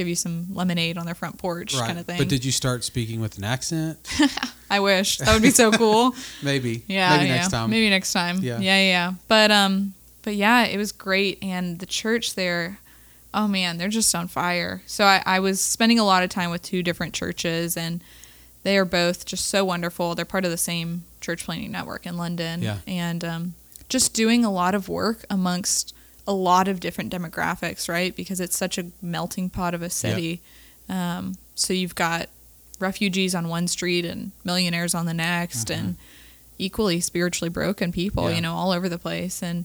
give 0.00 0.08
you 0.08 0.14
some 0.16 0.46
lemonade 0.54 0.96
on 0.96 1.04
their 1.04 1.14
front 1.14 1.36
porch 1.36 1.74
kind 1.76 1.98
of 1.98 2.06
thing. 2.06 2.16
But 2.16 2.30
did 2.30 2.42
you 2.42 2.52
start 2.52 2.84
speaking 2.84 3.20
with 3.20 3.36
an 3.36 3.44
accent? 3.44 3.98
I 4.70 4.80
wish 4.80 5.18
that 5.18 5.30
would 5.34 5.42
be 5.42 5.50
so 5.50 5.70
cool. 5.70 6.14
Maybe. 6.42 6.84
Yeah, 6.86 7.16
Maybe 7.18 7.28
yeah. 7.28 7.34
next 7.36 7.50
time. 7.50 7.68
Maybe 7.68 7.90
next 7.90 8.14
time. 8.14 8.38
Yeah. 8.38 8.58
yeah, 8.60 8.80
yeah. 8.80 9.12
But 9.28 9.50
um, 9.50 9.92
but 10.22 10.36
yeah, 10.36 10.64
it 10.64 10.78
was 10.78 10.90
great, 10.90 11.36
and 11.42 11.78
the 11.80 11.86
church 11.86 12.34
there, 12.34 12.78
oh 13.34 13.46
man, 13.46 13.76
they're 13.76 13.88
just 13.88 14.14
on 14.14 14.26
fire. 14.26 14.80
So 14.86 15.04
I, 15.04 15.22
I 15.26 15.38
was 15.40 15.60
spending 15.60 15.98
a 15.98 16.04
lot 16.04 16.22
of 16.22 16.30
time 16.30 16.50
with 16.50 16.62
two 16.62 16.82
different 16.82 17.12
churches, 17.12 17.76
and 17.76 18.00
they 18.62 18.78
are 18.78 18.86
both 18.86 19.26
just 19.26 19.48
so 19.48 19.66
wonderful. 19.66 20.14
They're 20.14 20.24
part 20.24 20.46
of 20.46 20.50
the 20.50 20.56
same 20.56 21.04
church 21.20 21.44
planting 21.44 21.72
network 21.72 22.06
in 22.06 22.16
London, 22.16 22.62
Yeah. 22.62 22.78
and 22.86 23.22
um, 23.22 23.54
just 23.90 24.14
doing 24.14 24.46
a 24.46 24.50
lot 24.50 24.74
of 24.74 24.88
work 24.88 25.26
amongst 25.28 25.92
a 26.30 26.34
lot 26.34 26.68
of 26.68 26.78
different 26.78 27.12
demographics, 27.12 27.88
right? 27.88 28.14
Because 28.14 28.40
it's 28.40 28.56
such 28.56 28.78
a 28.78 28.86
melting 29.02 29.50
pot 29.50 29.74
of 29.74 29.82
a 29.82 29.90
city. 29.90 30.40
Um, 30.88 31.36
so 31.54 31.72
you've 31.72 31.94
got 31.96 32.28
refugees 32.78 33.34
on 33.34 33.48
one 33.48 33.66
street 33.66 34.04
and 34.04 34.30
millionaires 34.44 34.94
on 34.94 35.06
the 35.06 35.14
next, 35.14 35.70
and 35.70 35.96
equally 36.58 37.00
spiritually 37.00 37.48
broken 37.50 37.90
people, 37.90 38.24
Mm-hmm. 38.24 38.30
Yeah. 38.30 38.36
you 38.36 38.42
know, 38.42 38.54
all 38.54 38.70
over 38.70 38.88
the 38.88 38.98
place. 38.98 39.42
And 39.42 39.64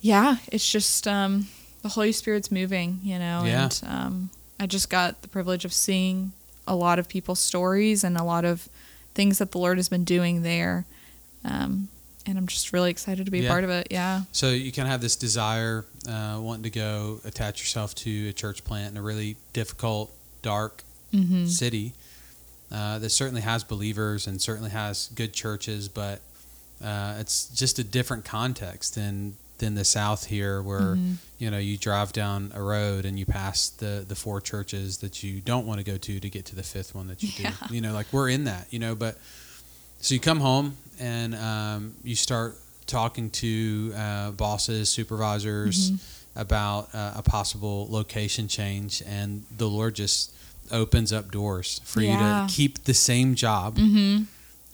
yeah, 0.00 0.36
it's 0.50 0.68
just 0.70 1.06
um, 1.06 1.48
the 1.82 1.88
Holy 1.90 2.12
Spirit's 2.12 2.50
moving, 2.50 3.00
you 3.02 3.18
know, 3.18 3.42
Yeah. 3.44 3.64
and 3.64 3.80
um, 3.86 4.30
I 4.58 4.66
just 4.66 4.88
got 4.90 5.22
the 5.22 5.28
privilege 5.28 5.64
of 5.64 5.72
seeing 5.72 6.32
a 6.66 6.74
lot 6.76 6.98
of 6.98 7.08
people's 7.08 7.40
stories 7.40 8.04
and 8.04 8.16
a 8.16 8.24
lot 8.24 8.44
of 8.44 8.68
things 9.14 9.38
that 9.38 9.52
the 9.52 9.58
Lord 9.58 9.76
has 9.78 9.88
been 9.88 10.04
doing 10.04 10.42
there. 10.42 10.86
Um, 11.44 11.88
and 12.26 12.38
I'm 12.38 12.46
just 12.46 12.72
really 12.72 12.90
excited 12.90 13.24
to 13.26 13.30
be 13.32 13.40
Yeah. 13.40 13.48
part 13.50 13.64
of 13.64 13.70
it. 13.70 13.88
Yeah. 13.90 14.22
So 14.32 14.50
you 14.50 14.70
kind 14.72 14.86
of 14.86 14.92
have 14.92 15.00
this 15.00 15.16
desire, 15.16 15.84
uh, 16.08 16.38
wanting 16.40 16.62
to 16.64 16.70
go 16.70 17.20
attach 17.24 17.60
yourself 17.60 17.94
to 17.96 18.28
a 18.28 18.32
church 18.32 18.64
plant 18.64 18.92
in 18.92 18.96
a 18.98 19.02
really 19.02 19.36
difficult, 19.52 20.12
dark 20.42 20.84
Mm-hmm. 21.12 21.44
city 21.46 21.92
uh, 22.70 22.98
that 22.98 23.10
certainly 23.10 23.42
has 23.42 23.64
believers 23.64 24.26
and 24.26 24.40
certainly 24.40 24.70
has 24.70 25.10
good 25.14 25.34
churches, 25.34 25.90
but 25.90 26.22
uh, 26.82 27.16
it's 27.20 27.48
just 27.48 27.78
a 27.78 27.84
different 27.84 28.24
context 28.24 28.94
than 28.94 29.34
than 29.58 29.74
the 29.74 29.84
South 29.84 30.26
here, 30.26 30.60
where 30.62 30.80
Mm-hmm. 30.96 31.12
you 31.38 31.50
know 31.50 31.58
you 31.58 31.76
drive 31.76 32.12
down 32.14 32.50
a 32.54 32.62
road 32.62 33.04
and 33.04 33.18
you 33.18 33.26
pass 33.26 33.68
the 33.68 34.04
the 34.08 34.14
four 34.16 34.40
churches 34.40 34.96
that 34.98 35.22
you 35.22 35.40
don't 35.42 35.66
want 35.66 35.78
to 35.80 35.84
go 35.84 35.98
to 35.98 36.18
to 36.18 36.30
get 36.30 36.46
to 36.46 36.56
the 36.56 36.62
fifth 36.62 36.94
one 36.94 37.08
that 37.08 37.22
you 37.22 37.28
Yeah. 37.38 37.52
do. 37.68 37.74
You 37.74 37.82
know, 37.82 37.92
like 37.92 38.06
we're 38.10 38.30
in 38.30 38.44
that, 38.44 38.66
you 38.70 38.78
know, 38.78 38.94
but 38.94 39.18
so 40.00 40.14
you 40.14 40.20
come 40.20 40.40
home 40.40 40.78
and 41.00 41.34
um, 41.34 41.94
you 42.04 42.14
start 42.16 42.56
talking 42.86 43.30
to 43.30 43.92
uh, 43.96 44.30
bosses, 44.32 44.88
supervisors 44.90 45.90
Mm-hmm. 45.92 46.40
about 46.40 46.88
uh, 46.94 47.12
a 47.16 47.22
possible 47.22 47.86
location 47.90 48.48
change, 48.48 49.02
and 49.06 49.44
the 49.56 49.68
Lord 49.68 49.94
just 49.94 50.32
opens 50.70 51.12
up 51.12 51.30
doors 51.30 51.80
for 51.84 52.00
Yeah. 52.00 52.12
you 52.12 52.18
to 52.48 52.52
keep 52.54 52.84
the 52.84 52.94
same 52.94 53.34
job, 53.34 53.76
Mm-hmm. 53.76 54.24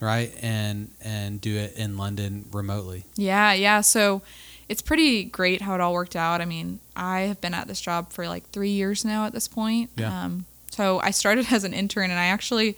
right? 0.05 0.33
And 0.43 0.91
and 1.03 1.41
do 1.41 1.57
it 1.57 1.75
in 1.77 1.97
London 1.97 2.45
remotely. 2.53 3.05
Yeah, 3.17 3.53
yeah. 3.53 3.81
So 3.81 4.23
it's 4.69 4.83
pretty 4.83 5.25
great 5.25 5.63
how 5.63 5.75
it 5.75 5.81
all 5.81 5.93
worked 5.95 6.15
out. 6.17 6.41
I 6.41 6.45
mean, 6.45 6.79
I 6.95 7.21
have 7.23 7.41
been 7.41 7.55
at 7.55 7.69
this 7.69 7.81
job 7.81 8.13
for 8.13 8.29
like 8.29 8.49
three 8.51 8.71
years 8.71 9.05
now 9.05 9.25
at 9.27 9.33
this 9.33 9.49
point. 9.49 9.91
Yeah. 9.97 10.25
Um, 10.25 10.45
so 10.71 11.01
I 11.01 11.11
started 11.11 11.47
as 11.53 11.65
an 11.65 11.73
intern 11.73 12.11
and 12.11 12.21
I 12.21 12.27
actually 12.27 12.77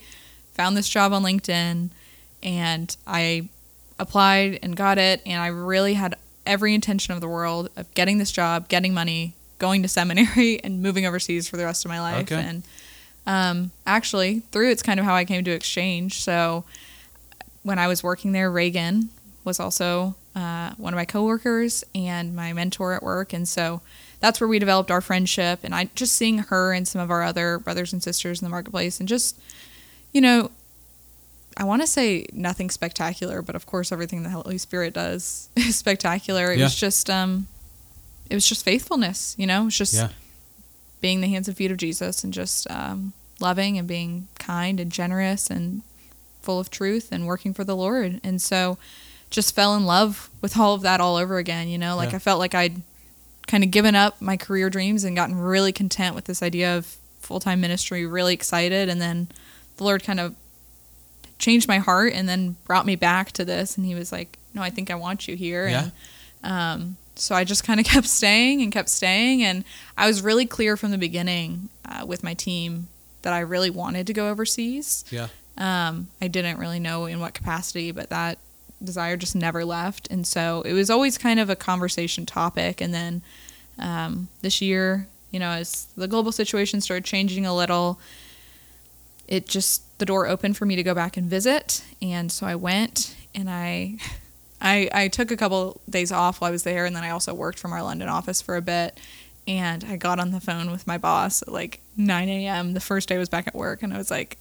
found 0.55 0.77
this 0.77 0.89
job 0.89 1.13
on 1.13 1.23
LinkedIn 1.23 1.91
and 2.43 2.95
I 3.07 3.49
applied 3.99 4.59
and 4.63 4.75
got 4.75 4.99
it. 4.99 5.23
And 5.25 5.41
I 5.41 5.49
really 5.49 5.95
had 5.95 6.17
every 6.47 6.75
intention 6.75 7.15
of 7.15 7.21
the 7.21 7.29
world 7.29 7.71
of 7.77 7.93
getting 7.95 8.19
this 8.19 8.33
job, 8.33 8.69
getting 8.69 8.95
money, 8.95 9.35
going 9.59 9.83
to 9.83 9.89
seminary, 9.89 10.59
and 10.65 10.83
moving 10.83 11.07
overseas 11.07 11.49
for 11.49 11.57
the 11.57 11.65
rest 11.65 11.85
of 11.85 11.91
my 11.91 12.01
life. 12.01 12.33
Okay. 12.33 12.43
And 12.43 12.63
um, 13.27 13.71
actually, 13.87 14.41
through 14.51 14.71
it's 14.71 14.83
kind 14.83 14.99
of 14.99 15.07
how 15.07 15.15
I 15.15 15.25
came 15.25 15.45
to 15.45 15.51
exchange. 15.51 16.23
So 16.23 16.65
when 17.63 17.79
I 17.79 17.87
was 17.87 18.03
working 18.03 18.33
there, 18.33 18.51
Reagan 18.51 19.11
was 19.45 19.61
also 19.61 20.15
uh, 20.35 20.73
one 20.77 20.93
of 20.93 20.97
my 20.97 21.05
coworkers 21.05 21.85
and 21.95 22.35
my 22.35 22.53
mentor 22.53 22.95
at 22.95 23.03
work, 23.03 23.33
and 23.33 23.47
so 23.47 23.83
that's 24.21 24.41
where 24.41 24.49
we 24.49 24.59
developed 24.59 24.91
our 24.91 25.01
friendship. 25.01 25.61
And 25.63 25.75
I 25.75 25.91
just 25.95 26.15
seeing 26.15 26.39
her 26.39 26.73
and 26.73 26.87
some 26.87 27.01
of 27.01 27.11
our 27.11 27.23
other 27.23 27.59
brothers 27.59 27.93
and 27.93 28.03
sisters 28.03 28.41
in 28.41 28.47
the 28.47 28.51
marketplace, 28.51 29.01
and 29.01 29.09
just 29.09 29.39
you 30.13 30.21
know, 30.21 30.51
I 31.61 31.65
want 31.65 31.83
to 31.83 31.87
say 31.87 32.25
nothing 32.33 32.71
spectacular, 32.71 33.43
but 33.43 33.55
of 33.55 33.67
course, 33.67 33.93
everything 33.93 34.23
the 34.23 34.31
Holy 34.31 34.57
Spirit 34.57 34.95
does 34.95 35.51
is 35.57 35.77
spectacular. 35.77 36.53
It 36.53 36.59
Yeah. 36.59 36.65
was 36.65 36.75
just 36.75 37.11
um, 37.11 37.47
it 38.31 38.35
was 38.35 38.47
just 38.49 38.65
faithfulness. 38.65 39.35
You 39.39 39.47
know, 39.47 39.67
It's 39.67 39.77
just 39.77 39.93
Yeah. 39.95 40.09
being 41.01 41.21
the 41.21 41.29
hands 41.29 41.49
and 41.49 41.57
feet 41.57 41.71
of 41.71 41.77
Jesus 41.77 42.25
and 42.25 42.33
just 42.33 42.69
um, 42.71 43.13
loving 43.41 43.77
and 43.79 43.87
being 43.87 44.29
kind 44.39 44.81
and 44.81 44.91
generous 44.91 45.51
and 45.51 45.83
full 46.41 46.59
of 46.59 46.71
truth 46.71 47.09
and 47.13 47.27
working 47.27 47.53
for 47.53 47.65
the 47.65 47.77
Lord. 47.77 48.21
And 48.25 48.41
so 48.41 48.79
just 49.29 49.55
fell 49.55 49.77
in 49.77 49.85
love 49.85 50.31
with 50.41 50.57
all 50.59 50.75
of 50.75 50.81
that 50.83 51.01
all 51.01 51.17
over 51.17 51.37
again, 51.39 51.69
you 51.69 51.77
know, 51.79 51.95
like 51.95 52.11
Yeah. 52.11 52.17
I 52.17 52.21
felt 52.21 52.39
like 52.39 52.55
I'd 52.55 52.81
kind 53.47 53.63
of 53.65 53.71
given 53.71 53.95
up 53.95 54.21
my 54.23 54.37
career 54.39 54.71
dreams 54.71 55.05
and 55.05 55.15
gotten 55.15 55.37
really 55.37 55.73
content 55.73 56.15
with 56.15 56.25
this 56.25 56.43
idea 56.43 56.75
of 56.77 56.97
full-time 57.21 57.61
ministry, 57.61 58.07
really 58.07 58.33
excited 58.33 58.89
and 58.89 58.99
then 59.01 59.29
the 59.77 59.85
Lord 59.85 60.03
kind 60.03 60.19
of 60.21 60.35
changed 61.41 61.67
my 61.67 61.79
heart 61.79 62.13
and 62.13 62.29
then 62.29 62.55
brought 62.65 62.87
me 62.87 62.95
back 62.95 63.33
to 63.33 63.45
this 63.45 63.77
and 63.77 63.85
he 63.85 63.97
was 63.97 64.13
like, 64.13 64.39
"No, 64.55 64.63
I 64.63 64.71
think 64.71 64.91
I 64.91 64.95
want 64.95 65.27
you 65.27 65.35
here." 65.35 65.69
Yeah. 65.69 65.91
And 66.43 66.53
um 66.53 66.97
so 67.17 67.35
I 67.35 67.45
just 67.45 67.65
kind 67.65 67.81
of 67.81 67.87
kept 67.95 68.07
staying 68.07 68.63
and 68.63 68.73
kept 68.73 68.89
staying 68.89 69.43
and 69.43 69.65
I 69.97 70.07
was 70.07 70.23
really 70.23 70.47
clear 70.47 70.77
from 70.77 70.93
the 70.93 70.99
beginning 70.99 71.69
uh, 71.85 72.07
with 72.07 72.23
my 72.23 72.35
team 72.35 72.89
that 73.23 73.33
I 73.33 73.41
really 73.41 73.71
wanted 73.71 74.07
to 74.07 74.13
go 74.13 74.29
overseas. 74.29 75.05
Yeah. 75.11 75.29
Um, 75.59 76.09
I 76.23 76.29
didn't 76.29 76.59
really 76.59 76.81
know 76.81 77.05
in 77.05 77.21
what 77.21 77.35
capacity, 77.35 77.93
but 77.93 78.09
that 78.09 78.39
desire 78.83 79.17
just 79.17 79.37
never 79.37 79.65
left. 79.65 80.09
And 80.11 80.27
so 80.27 80.63
it 80.63 80.73
was 80.73 80.89
always 80.89 81.19
kind 81.19 81.39
of 81.39 81.51
a 81.51 81.57
conversation 81.57 82.25
topic. 82.25 82.81
And 82.81 82.95
then 82.95 83.23
um, 83.79 84.29
this 84.41 84.63
year, 84.63 85.07
you 85.31 85.39
know, 85.39 85.51
as 85.51 85.87
the 85.97 86.09
global 86.09 86.33
situation 86.33 86.81
started 86.81 87.05
changing 87.05 87.45
a 87.45 87.55
little, 87.55 88.01
it 89.29 89.47
just, 89.47 89.83
the 90.01 90.07
door 90.07 90.27
open 90.27 90.53
for 90.53 90.67
me 90.67 90.75
to 90.75 90.83
go 90.83 90.95
back 90.95 91.17
and 91.17 91.31
visit. 91.31 91.85
And 92.03 92.33
so 92.33 92.47
I 92.47 92.57
went 92.57 93.15
and 93.35 93.49
I. 93.49 93.97
I, 94.63 94.91
I 94.93 95.09
took 95.09 95.31
a 95.31 95.39
couple 95.39 95.81
days 95.89 96.13
off 96.13 96.43
while 96.43 96.49
I 96.49 96.51
was 96.51 96.65
there, 96.65 96.85
and 96.85 96.95
then 96.95 97.03
I 97.03 97.09
also 97.09 97.33
worked 97.33 97.59
from 97.59 97.73
our 97.73 97.83
London 97.83 98.11
office 98.11 98.43
for 98.43 98.57
a 98.57 98.61
bit. 98.61 99.01
And 99.49 99.83
I 99.85 99.97
got 99.97 100.21
on 100.21 100.33
the 100.33 100.41
phone 100.41 100.71
with 100.71 100.87
my 100.87 100.99
boss 100.99 101.41
at 101.41 101.51
like 101.51 101.81
9 101.97 102.29
a.m. 102.29 102.75
the 102.75 102.81
first 102.81 103.09
day 103.09 103.15
I 103.15 103.19
was 103.19 103.31
back 103.31 103.47
at 103.47 103.55
work, 103.55 103.83
and 103.83 103.95
I 103.95 103.97
was 103.97 104.11
like, 104.11 104.37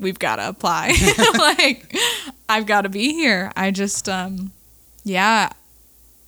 we've 0.00 0.18
got 0.18 0.36
to 0.36 0.48
apply. 0.48 0.92
like, 1.38 1.94
I've 2.48 2.66
got 2.66 2.80
to 2.80 2.88
be 2.88 3.12
here. 3.12 3.52
I 3.56 3.70
just, 3.70 4.08
um, 4.08 4.50
yeah, 5.04 5.50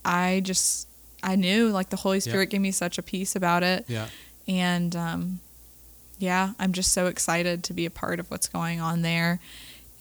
I 0.05 0.41
just, 0.45 0.87
I 1.21 1.35
knew 1.35 1.71
like 1.71 1.91
the 1.91 1.97
Holy 1.97 2.21
Spirit 2.21 2.51
gave 2.51 2.61
me 2.61 2.71
such 2.71 2.97
a 2.97 3.03
peace 3.03 3.35
about 3.35 3.65
it. 3.65 3.87
Yeah. 3.89 4.07
And, 4.47 4.95
um, 4.95 5.41
yeah, 6.21 6.53
I'm 6.59 6.73
just 6.73 6.93
so 6.93 7.07
excited 7.07 7.65
to 7.65 7.73
be 7.73 7.87
a 7.87 7.91
part 7.91 8.21
of 8.21 8.31
what's 8.31 8.49
going 8.49 8.81
on 8.81 9.03
there. 9.03 9.41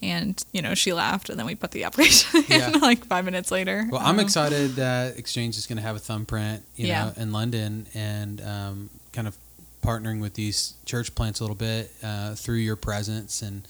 And, 0.02 0.42
you 0.52 0.62
know, 0.62 0.74
she 0.74 0.94
laughed 0.94 1.28
and 1.28 1.38
then 1.38 1.44
we 1.44 1.54
put 1.54 1.72
the 1.72 1.84
application 1.84 2.42
Yeah. 2.48 2.70
in 2.72 2.80
like 2.80 3.04
five 3.04 3.24
minutes 3.26 3.50
later. 3.50 3.86
Well, 3.90 4.00
I'm 4.00 4.18
Um, 4.18 4.20
excited 4.20 4.76
that 4.76 5.18
Exchange 5.18 5.58
is 5.58 5.66
going 5.66 5.76
to 5.76 5.82
have 5.82 5.94
a 5.96 5.98
thumbprint, 5.98 6.62
you 6.76 6.86
Yeah. 6.86 7.06
know, 7.06 7.12
in 7.18 7.32
London 7.32 7.86
and 7.94 8.40
um, 8.40 8.90
kind 9.12 9.28
of 9.28 9.36
partnering 9.82 10.20
with 10.22 10.34
these 10.34 10.72
church 10.86 11.14
plants 11.14 11.40
a 11.40 11.42
little 11.42 11.56
bit 11.56 11.90
uh, 12.02 12.34
through 12.34 12.56
your 12.58 12.76
presence 12.76 13.42
and, 13.42 13.68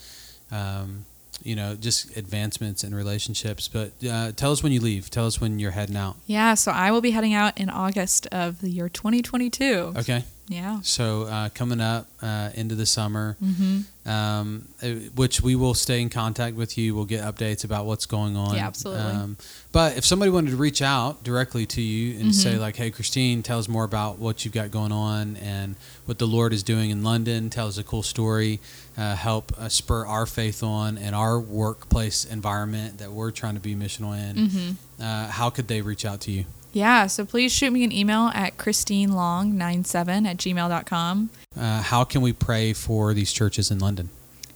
um, 0.53 1.05
you 1.43 1.57
know, 1.57 1.75
just 1.75 2.17
advancements 2.17 2.85
in 2.85 2.95
relationships. 2.95 3.67
But 3.67 3.93
uh, 4.09 4.31
tell 4.33 4.53
us 4.53 4.63
when 4.63 4.71
you 4.73 4.81
leave. 4.81 5.11
Tell 5.11 5.27
us 5.27 5.41
when 5.41 5.59
you're 5.59 5.71
heading 5.73 5.97
out. 5.97 6.17
Yeah, 6.27 6.55
so 6.55 6.71
I 6.71 6.91
will 6.93 7.01
be 7.01 7.11
heading 7.13 7.33
out 7.35 7.59
in 7.59 7.71
August 7.71 8.27
of 8.29 8.61
the 8.61 8.71
year 8.71 8.89
2022. 8.89 9.95
Okay. 9.97 10.25
Yeah. 10.51 10.81
So 10.83 11.23
uh, 11.23 11.49
coming 11.51 11.81
up 11.81 12.09
uh, 12.21 12.51
into 12.55 12.75
the 12.75 12.85
summer, 12.85 13.37
Mm-hmm. 13.43 14.11
um, 14.11 14.67
uh, 14.83 14.89
which 15.15 15.41
we 15.41 15.55
will 15.55 15.75
stay 15.75 16.01
in 16.03 16.11
contact 16.11 16.57
with 16.57 16.77
you. 16.77 16.93
We'll 16.97 17.05
get 17.05 17.23
updates 17.23 17.63
about 17.65 17.87
what's 17.87 18.05
going 18.05 18.37
on. 18.37 18.57
Yeah, 18.57 18.67
absolutely. 18.67 19.03
Um, 19.13 19.37
but 19.71 19.97
if 19.97 20.05
somebody 20.05 20.33
wanted 20.33 20.51
to 20.51 20.57
reach 20.57 20.83
out 20.83 21.23
directly 21.23 21.67
to 21.67 21.81
you 21.81 22.19
and 22.19 22.35
say 22.35 22.51
Mm-hmm. 22.53 22.61
like, 22.61 22.75
"Hey, 22.77 22.91
Christine, 22.91 23.45
tell 23.45 23.61
us 23.61 23.69
more 23.69 23.85
about 23.85 24.19
what 24.19 24.45
you've 24.45 24.53
got 24.53 24.73
going 24.73 24.91
on 24.91 25.37
and 25.37 25.77
what 26.07 26.19
the 26.19 26.27
Lord 26.27 26.53
is 26.53 26.65
doing 26.65 26.91
in 26.91 27.05
London. 27.05 27.49
Tell 27.49 27.69
us 27.69 27.79
a 27.79 27.85
cool 27.85 28.03
story. 28.03 28.59
Uh, 28.99 29.15
help 29.15 29.53
uh, 29.57 29.69
spur 29.69 30.05
our 30.05 30.27
faith 30.27 30.65
on 30.65 30.99
in 30.99 31.15
our 31.15 31.39
workplace 31.39 32.25
environment 32.25 32.99
that 32.99 33.13
we're 33.13 33.31
trying 33.31 33.55
to 33.55 33.61
be 33.61 33.77
missional 33.77 34.19
in." 34.19 34.37
Mm-hmm. 34.37 35.03
Uh, 35.03 35.29
how 35.29 35.49
could 35.49 35.69
they 35.69 35.81
reach 35.81 36.05
out 36.05 36.21
to 36.23 36.33
you? 36.33 36.45
Yeah, 36.73 37.09
so 37.09 37.25
please 37.25 37.53
shoot 37.53 37.73
me 37.73 37.83
an 37.83 37.93
email 37.93 38.31
at 38.35 38.57
christinelong97 38.57 40.27
at 40.27 40.37
gmail.com. 40.37 41.31
Uh, 41.59 41.83
how 41.83 42.05
can 42.05 42.21
we 42.21 42.33
pray 42.33 42.73
for 42.73 43.13
these 43.13 43.33
churches 43.33 43.71
in 43.71 43.79
London? 43.79 44.09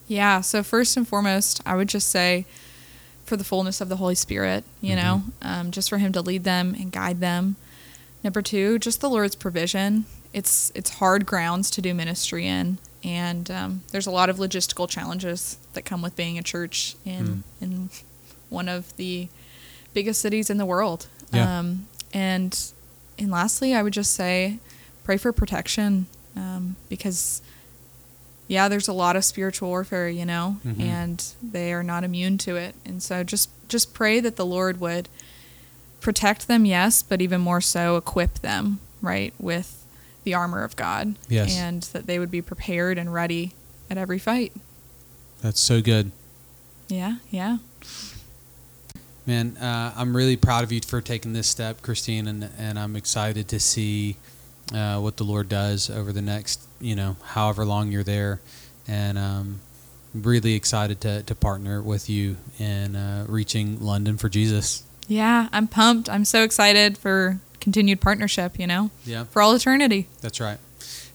Yeah, 0.07 0.41
so 0.41 0.63
first 0.63 0.97
and 0.97 1.09
foremost, 1.09 1.61
I 1.67 1.75
would 1.77 1.89
just 1.89 2.09
say 2.09 2.47
for 3.25 3.37
the 3.37 3.45
fullness 3.45 3.81
of 3.81 3.89
the 3.89 3.97
Holy 3.97 4.15
Spirit, 4.15 4.65
you 4.81 4.95
know, 4.95 5.23
um, 5.43 5.71
just 5.71 5.89
for 5.89 5.99
Him 5.99 6.13
to 6.13 6.21
lead 6.21 6.45
them 6.45 6.75
and 6.79 6.93
guide 6.93 7.21
them. 7.21 7.57
Number 8.23 8.43
two, 8.43 8.79
just 8.79 9.01
the 9.01 9.11
Lord's 9.11 9.35
provision. 9.35 10.05
It's 10.33 10.71
it's 10.75 10.91
hard 10.91 11.27
grounds 11.27 11.71
to 11.73 11.83
do 11.83 11.95
ministry 11.95 12.47
in, 12.47 12.79
and 13.03 13.51
um, 13.51 13.83
there's 13.93 14.07
a 14.07 14.11
lot 14.11 14.29
of 14.29 14.37
logistical 14.37 14.89
challenges 14.89 15.59
that 15.73 15.83
come 15.83 16.03
with 16.03 16.17
being 16.17 16.39
a 16.39 16.43
church 16.43 16.97
in 17.05 17.45
in 17.61 17.91
one 18.51 18.69
of 18.69 18.95
the 18.97 19.29
biggest 19.95 20.21
cities 20.21 20.51
in 20.51 20.59
the 20.59 20.67
world. 20.67 21.07
Yeah. 21.33 21.59
Um, 21.61 21.87
and 22.15 22.59
and 23.19 23.31
lastly, 23.31 23.75
I 23.75 23.83
would 23.83 23.93
just 23.93 24.15
say 24.15 24.59
pray 25.05 25.17
for 25.19 25.33
protection 25.33 26.07
um, 26.37 26.77
because 26.89 27.43
yeah, 28.49 28.69
there's 28.69 28.89
a 28.89 28.93
lot 28.93 29.17
of 29.17 29.25
spiritual 29.25 29.69
warfare, 29.69 30.09
you 30.09 30.25
know, 30.27 30.59
Mhm. 30.67 30.81
and 30.81 31.25
they 31.43 31.73
are 31.73 31.83
not 31.83 32.05
immune 32.05 32.39
to 32.39 32.57
it. 32.57 32.75
And 32.85 33.03
so 33.03 33.23
just 33.25 33.49
just 33.69 33.93
pray 33.95 34.21
that 34.21 34.37
the 34.37 34.45
Lord 34.47 34.81
would 34.81 35.09
protect 36.01 36.49
them, 36.49 36.65
yes, 36.67 37.03
but 37.03 37.21
even 37.23 37.41
more 37.41 37.61
so 37.63 37.97
equip 37.97 38.41
them, 38.41 38.79
right, 39.01 39.33
with 39.39 39.85
the 40.25 40.35
armor 40.35 40.63
of 40.63 40.77
God. 40.77 41.15
Yes. 41.29 41.55
And 41.57 41.83
that 41.95 42.07
they 42.07 42.19
would 42.19 42.31
be 42.31 42.43
prepared 42.43 42.99
and 42.99 43.13
ready 43.13 43.55
at 43.91 43.97
every 43.99 44.19
fight. 44.19 44.53
That's 45.41 45.61
so 45.61 45.81
good. 45.81 46.13
Yeah, 46.89 47.17
yeah. 47.31 47.59
Man, 49.27 49.57
uh, 49.57 49.93
I'm 49.97 50.15
really 50.15 50.37
proud 50.37 50.65
of 50.65 50.73
you 50.73 50.81
for 50.83 51.01
taking 51.01 51.33
this 51.33 51.47
step, 51.49 51.81
Christine, 51.83 52.27
and 52.29 52.49
and 52.59 52.79
I'm 52.79 52.95
excited 52.95 53.49
to 53.49 53.61
see 53.61 54.17
uh, 54.75 55.01
what 55.01 55.17
the 55.17 55.25
Lord 55.25 55.49
does 55.49 55.89
over 55.89 56.13
the 56.13 56.21
next, 56.23 56.61
you 56.81 56.95
know, 56.95 57.17
however 57.23 57.65
long 57.65 57.91
you're 57.91 58.03
there, 58.03 58.41
and 58.87 59.17
um, 59.17 59.61
really 60.15 60.53
excited 60.55 61.01
to 61.03 61.23
to 61.23 61.35
partner 61.35 61.81
with 61.81 62.11
you 62.11 62.37
in 62.59 62.97
uh, 62.97 63.25
reaching 63.27 63.81
London 63.81 64.19
for 64.19 64.29
Jesus. 64.29 64.83
Yeah, 65.09 65.49
I'm 65.53 65.69
pumped. 65.69 66.11
I'm 66.11 66.25
so 66.27 66.43
excited 66.43 66.99
for 66.99 67.41
continued 67.61 68.01
partnership, 68.03 68.59
you 68.59 68.67
know, 68.67 68.91
Yeah, 69.07 69.25
for 69.25 69.41
all 69.41 69.55
eternity. 69.55 70.07
that's 70.21 70.39
right. 70.41 70.59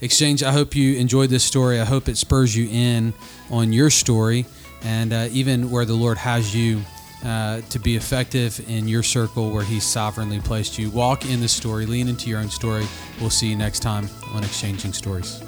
Exchange. 0.01 0.41
I 0.41 0.51
hope 0.51 0.75
you 0.75 0.95
enjoyed 0.95 1.29
this 1.29 1.43
story. 1.43 1.79
I 1.79 1.85
hope 1.85 2.07
it 2.09 2.17
spurs 2.17 2.55
you 2.55 2.67
in 2.71 3.13
on 3.51 3.71
your 3.71 3.91
story, 3.91 4.45
and 4.81 5.13
uh, 5.13 5.27
even 5.31 5.69
where 5.69 5.85
the 5.85 5.93
Lord 5.93 6.17
has 6.17 6.55
you. 6.55 6.81
Uh, 7.23 7.59
to 7.69 7.79
be 7.79 7.97
effective 7.97 8.61
in 8.69 8.87
your 8.87 9.03
circle 9.03 9.51
where 9.51 9.63
He's 9.63 9.83
sovereignly 9.83 10.39
placed 10.39 10.79
you. 10.79 10.89
Walk 10.89 11.25
in 11.25 11.41
the 11.41 11.49
story, 11.49 11.85
lean 11.85 12.07
into 12.07 12.29
your 12.29 12.39
own 12.39 12.49
story. 12.49 12.85
We'll 13.19 13.29
see 13.29 13.49
you 13.49 13.57
next 13.57 13.81
time 13.81 14.09
on 14.33 14.43
Exchanging 14.45 14.93
Stories. 14.93 15.43